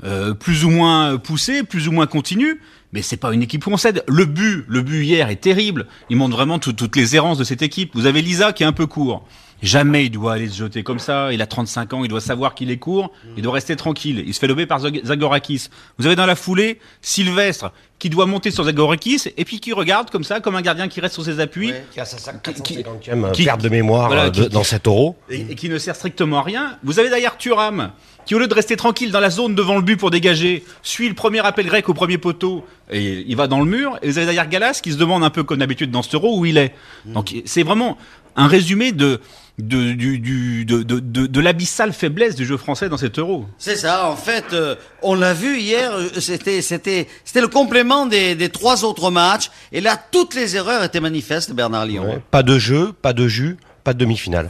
euh, 0.04 0.34
plus 0.34 0.66
ou 0.66 0.70
moins 0.70 1.18
poussé, 1.18 1.64
plus 1.64 1.88
ou 1.88 1.92
moins 1.92 2.08
continu. 2.08 2.60
Mais 2.94 3.02
c'est 3.02 3.18
pas 3.18 3.34
une 3.34 3.42
équipe 3.42 3.66
où 3.68 3.72
on 3.72 3.78
cède. 3.78 4.04
Le 4.08 4.26
but, 4.26 4.66
le 4.68 4.82
but 4.82 5.04
hier 5.06 5.30
est 5.30 5.38
terrible. 5.38 5.88
Il 6.10 6.18
montre 6.18 6.36
vraiment 6.36 6.60
tout- 6.60 6.74
toutes 6.74 6.96
les 6.98 7.16
errances 7.16 7.38
de 7.38 7.44
cette 7.46 7.62
équipe. 7.62 7.92
Vous 7.94 8.06
avez 8.06 8.22
Lisa 8.22 8.52
qui 8.54 8.64
est 8.64 8.66
un 8.66 8.74
peu 8.74 8.86
court. 8.86 9.26
Jamais 9.62 10.06
il 10.06 10.10
doit 10.10 10.34
aller 10.34 10.48
se 10.50 10.58
jeter 10.58 10.82
comme 10.84 11.00
ça. 11.00 11.32
Il 11.34 11.42
a 11.42 11.46
35 11.48 11.94
ans, 11.94 12.04
il 12.04 12.08
doit 12.10 12.22
savoir 12.22 12.56
qu'il 12.56 12.72
est 12.72 12.78
court. 12.78 13.12
Il 13.38 13.44
doit 13.44 13.54
rester 13.54 13.76
tranquille. 13.76 14.24
Il 14.26 14.34
se 14.34 14.40
fait 14.40 14.48
lober 14.48 14.66
par 14.66 14.80
Zag- 14.80 15.06
Zagorakis. 15.06 15.68
Vous 16.00 16.06
avez 16.08 16.16
dans 16.16 16.26
la 16.26 16.36
foulée 16.36 16.80
Sylvestre 17.02 17.72
qui 18.00 18.10
doit 18.10 18.26
monter 18.26 18.50
sur 18.50 18.64
Zagorakis 18.64 19.24
et 19.38 19.46
puis 19.46 19.60
qui 19.60 19.74
regarde 19.74 20.10
comme 20.10 20.24
ça, 20.24 20.40
comme 20.40 20.56
un 20.56 20.62
gardien 20.64 20.88
qui 20.88 21.00
reste 21.02 21.14
sur 21.14 21.24
ses 21.24 21.40
appuis 21.40 21.70
Ouais. 21.72 21.86
Qui 21.94 22.00
a 22.00 22.06
sa 22.06 22.34
Qui- 22.34 22.52
450e 22.84 23.32
qui- 23.32 23.44
perte 23.46 23.62
de 23.62 23.70
mémoire 23.70 24.08
voilà, 24.08 24.26
euh, 24.26 24.30
de- 24.32 24.44
qui- 24.46 24.50
dans 24.50 24.64
cet 24.64 24.88
euro. 24.88 25.16
et, 25.30 25.42
et 25.52 25.56
qui 25.56 25.70
ne 25.70 25.78
sert 25.78 25.96
strictement 25.96 26.40
à 26.40 26.44
rien. 26.44 26.78
Vous 26.84 26.98
avez 27.00 27.10
d'ailleurs 27.12 27.38
Thuram, 27.38 27.92
qui 28.26 28.34
au 28.34 28.40
lieu 28.40 28.48
de 28.48 28.54
rester 28.56 28.76
tranquille 28.76 29.12
dans 29.12 29.20
la 29.20 29.30
zone 29.30 29.54
devant 29.54 29.76
le 29.76 29.82
but 29.84 29.98
pour 29.98 30.10
dégager, 30.10 30.64
suit 30.82 31.10
le 31.10 31.14
premier 31.16 31.46
appel 31.46 31.68
grec 31.68 31.90
au 31.90 31.94
premier 31.94 32.18
poteau 32.18 32.66
et 32.92 33.24
il 33.28 33.36
va 33.36 33.46
dans 33.48 33.60
le 33.60 33.66
mur. 33.66 33.98
Et 34.02 34.10
vous 34.10 34.18
avez 34.18 34.26
d'ailleurs 34.28 34.48
Galas 34.48 34.80
qui 34.82 34.92
se 34.92 34.98
demande 34.98 35.24
un 35.24 35.30
peu 35.30 35.44
comme 35.44 35.60
d'habitude 35.60 35.92
dans 35.92 36.02
ce 36.02 36.16
euro 36.16 36.40
où 36.40 36.46
il 36.46 36.58
est. 36.58 36.74
Donc 37.06 37.36
c'est 37.46 37.64
vraiment 37.64 37.98
un 38.36 38.48
résumé 38.48 38.92
de 38.92 39.20
de, 39.58 39.92
du, 39.92 40.18
du- 40.18 40.66
de, 40.66 40.82
de, 40.82 41.00
de, 41.00 41.28
de 41.28 41.40
l'abyssale 41.40 41.94
faiblesse 41.94 42.36
du 42.36 42.46
jeu 42.46 42.58
français 42.58 42.90
dans 42.90 42.98
cet 42.98 43.20
euro. 43.20 43.46
C'est 43.60 43.76
ça, 43.76 44.10
en 44.10 44.16
fait, 44.16 44.46
euh, 44.54 44.76
on 45.04 45.14
l'a 45.14 45.34
vu 45.36 45.60
hier, 45.60 45.92
euh, 45.94 46.08
c'était, 46.20 46.64
c'était, 46.64 47.08
c'était 47.26 47.42
le 47.42 47.48
complément 47.48 48.08
des, 48.08 48.34
des 48.34 48.50
trois 48.50 48.84
autres 48.86 49.12
matchs, 49.12 49.52
et 49.72 49.80
là, 49.82 50.02
toutes 50.12 50.34
les 50.34 50.56
erreurs 50.56 50.84
étaient 50.84 51.02
manifestes, 51.02 51.52
Bernard 51.54 51.86
Lyon. 51.86 52.06
Ouais. 52.10 52.22
Pas 52.32 52.42
de 52.42 52.58
jeu, 52.58 52.92
pas 53.04 53.14
de 53.14 53.28
jus, 53.28 53.58
pas 53.84 53.94
de 53.94 54.00
demi-finale. 54.00 54.50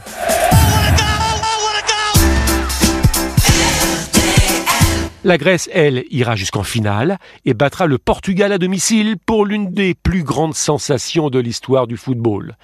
La 5.24 5.38
Grèce, 5.38 5.70
elle, 5.72 6.04
ira 6.10 6.34
jusqu'en 6.34 6.64
finale 6.64 7.18
et 7.44 7.54
battra 7.54 7.86
le 7.86 7.98
Portugal 7.98 8.50
à 8.50 8.58
domicile 8.58 9.16
pour 9.24 9.46
l'une 9.46 9.70
des 9.70 9.94
plus 9.94 10.24
grandes 10.24 10.56
sensations 10.56 11.30
de 11.30 11.38
l'histoire 11.38 11.86
du 11.86 11.96
football. 11.96 12.56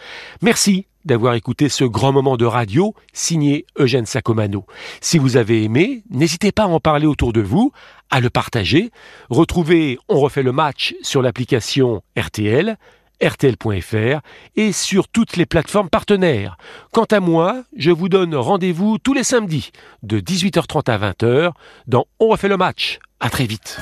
Merci 0.42 0.86
d'avoir 1.04 1.34
écouté 1.34 1.68
ce 1.68 1.84
grand 1.84 2.10
moment 2.10 2.36
de 2.36 2.44
radio 2.44 2.94
signé 3.12 3.64
Eugène 3.78 4.06
Sacomano. 4.06 4.66
Si 5.00 5.18
vous 5.18 5.36
avez 5.36 5.62
aimé, 5.62 6.02
n'hésitez 6.10 6.50
pas 6.50 6.64
à 6.64 6.66
en 6.66 6.80
parler 6.80 7.06
autour 7.06 7.32
de 7.32 7.40
vous, 7.40 7.70
à 8.10 8.18
le 8.18 8.28
partager. 8.28 8.90
Retrouvez 9.30 10.00
On 10.08 10.18
refait 10.18 10.42
le 10.42 10.50
match 10.50 10.96
sur 11.00 11.22
l'application 11.22 12.02
RTL, 12.18 12.76
rtl.fr 13.22 14.20
et 14.56 14.72
sur 14.72 15.08
toutes 15.08 15.36
les 15.36 15.46
plateformes 15.46 15.88
partenaires. 15.88 16.56
Quant 16.92 17.04
à 17.04 17.20
moi, 17.20 17.62
je 17.76 17.90
vous 17.90 18.08
donne 18.08 18.34
rendez-vous 18.34 18.98
tous 18.98 19.14
les 19.14 19.24
samedis 19.24 19.70
de 20.02 20.20
18h30 20.20 20.90
à 20.90 20.98
20h 20.98 21.52
dans 21.86 22.06
On 22.20 22.28
refait 22.28 22.48
le 22.48 22.56
match. 22.56 22.98
À 23.20 23.30
très 23.30 23.46
vite. 23.46 23.78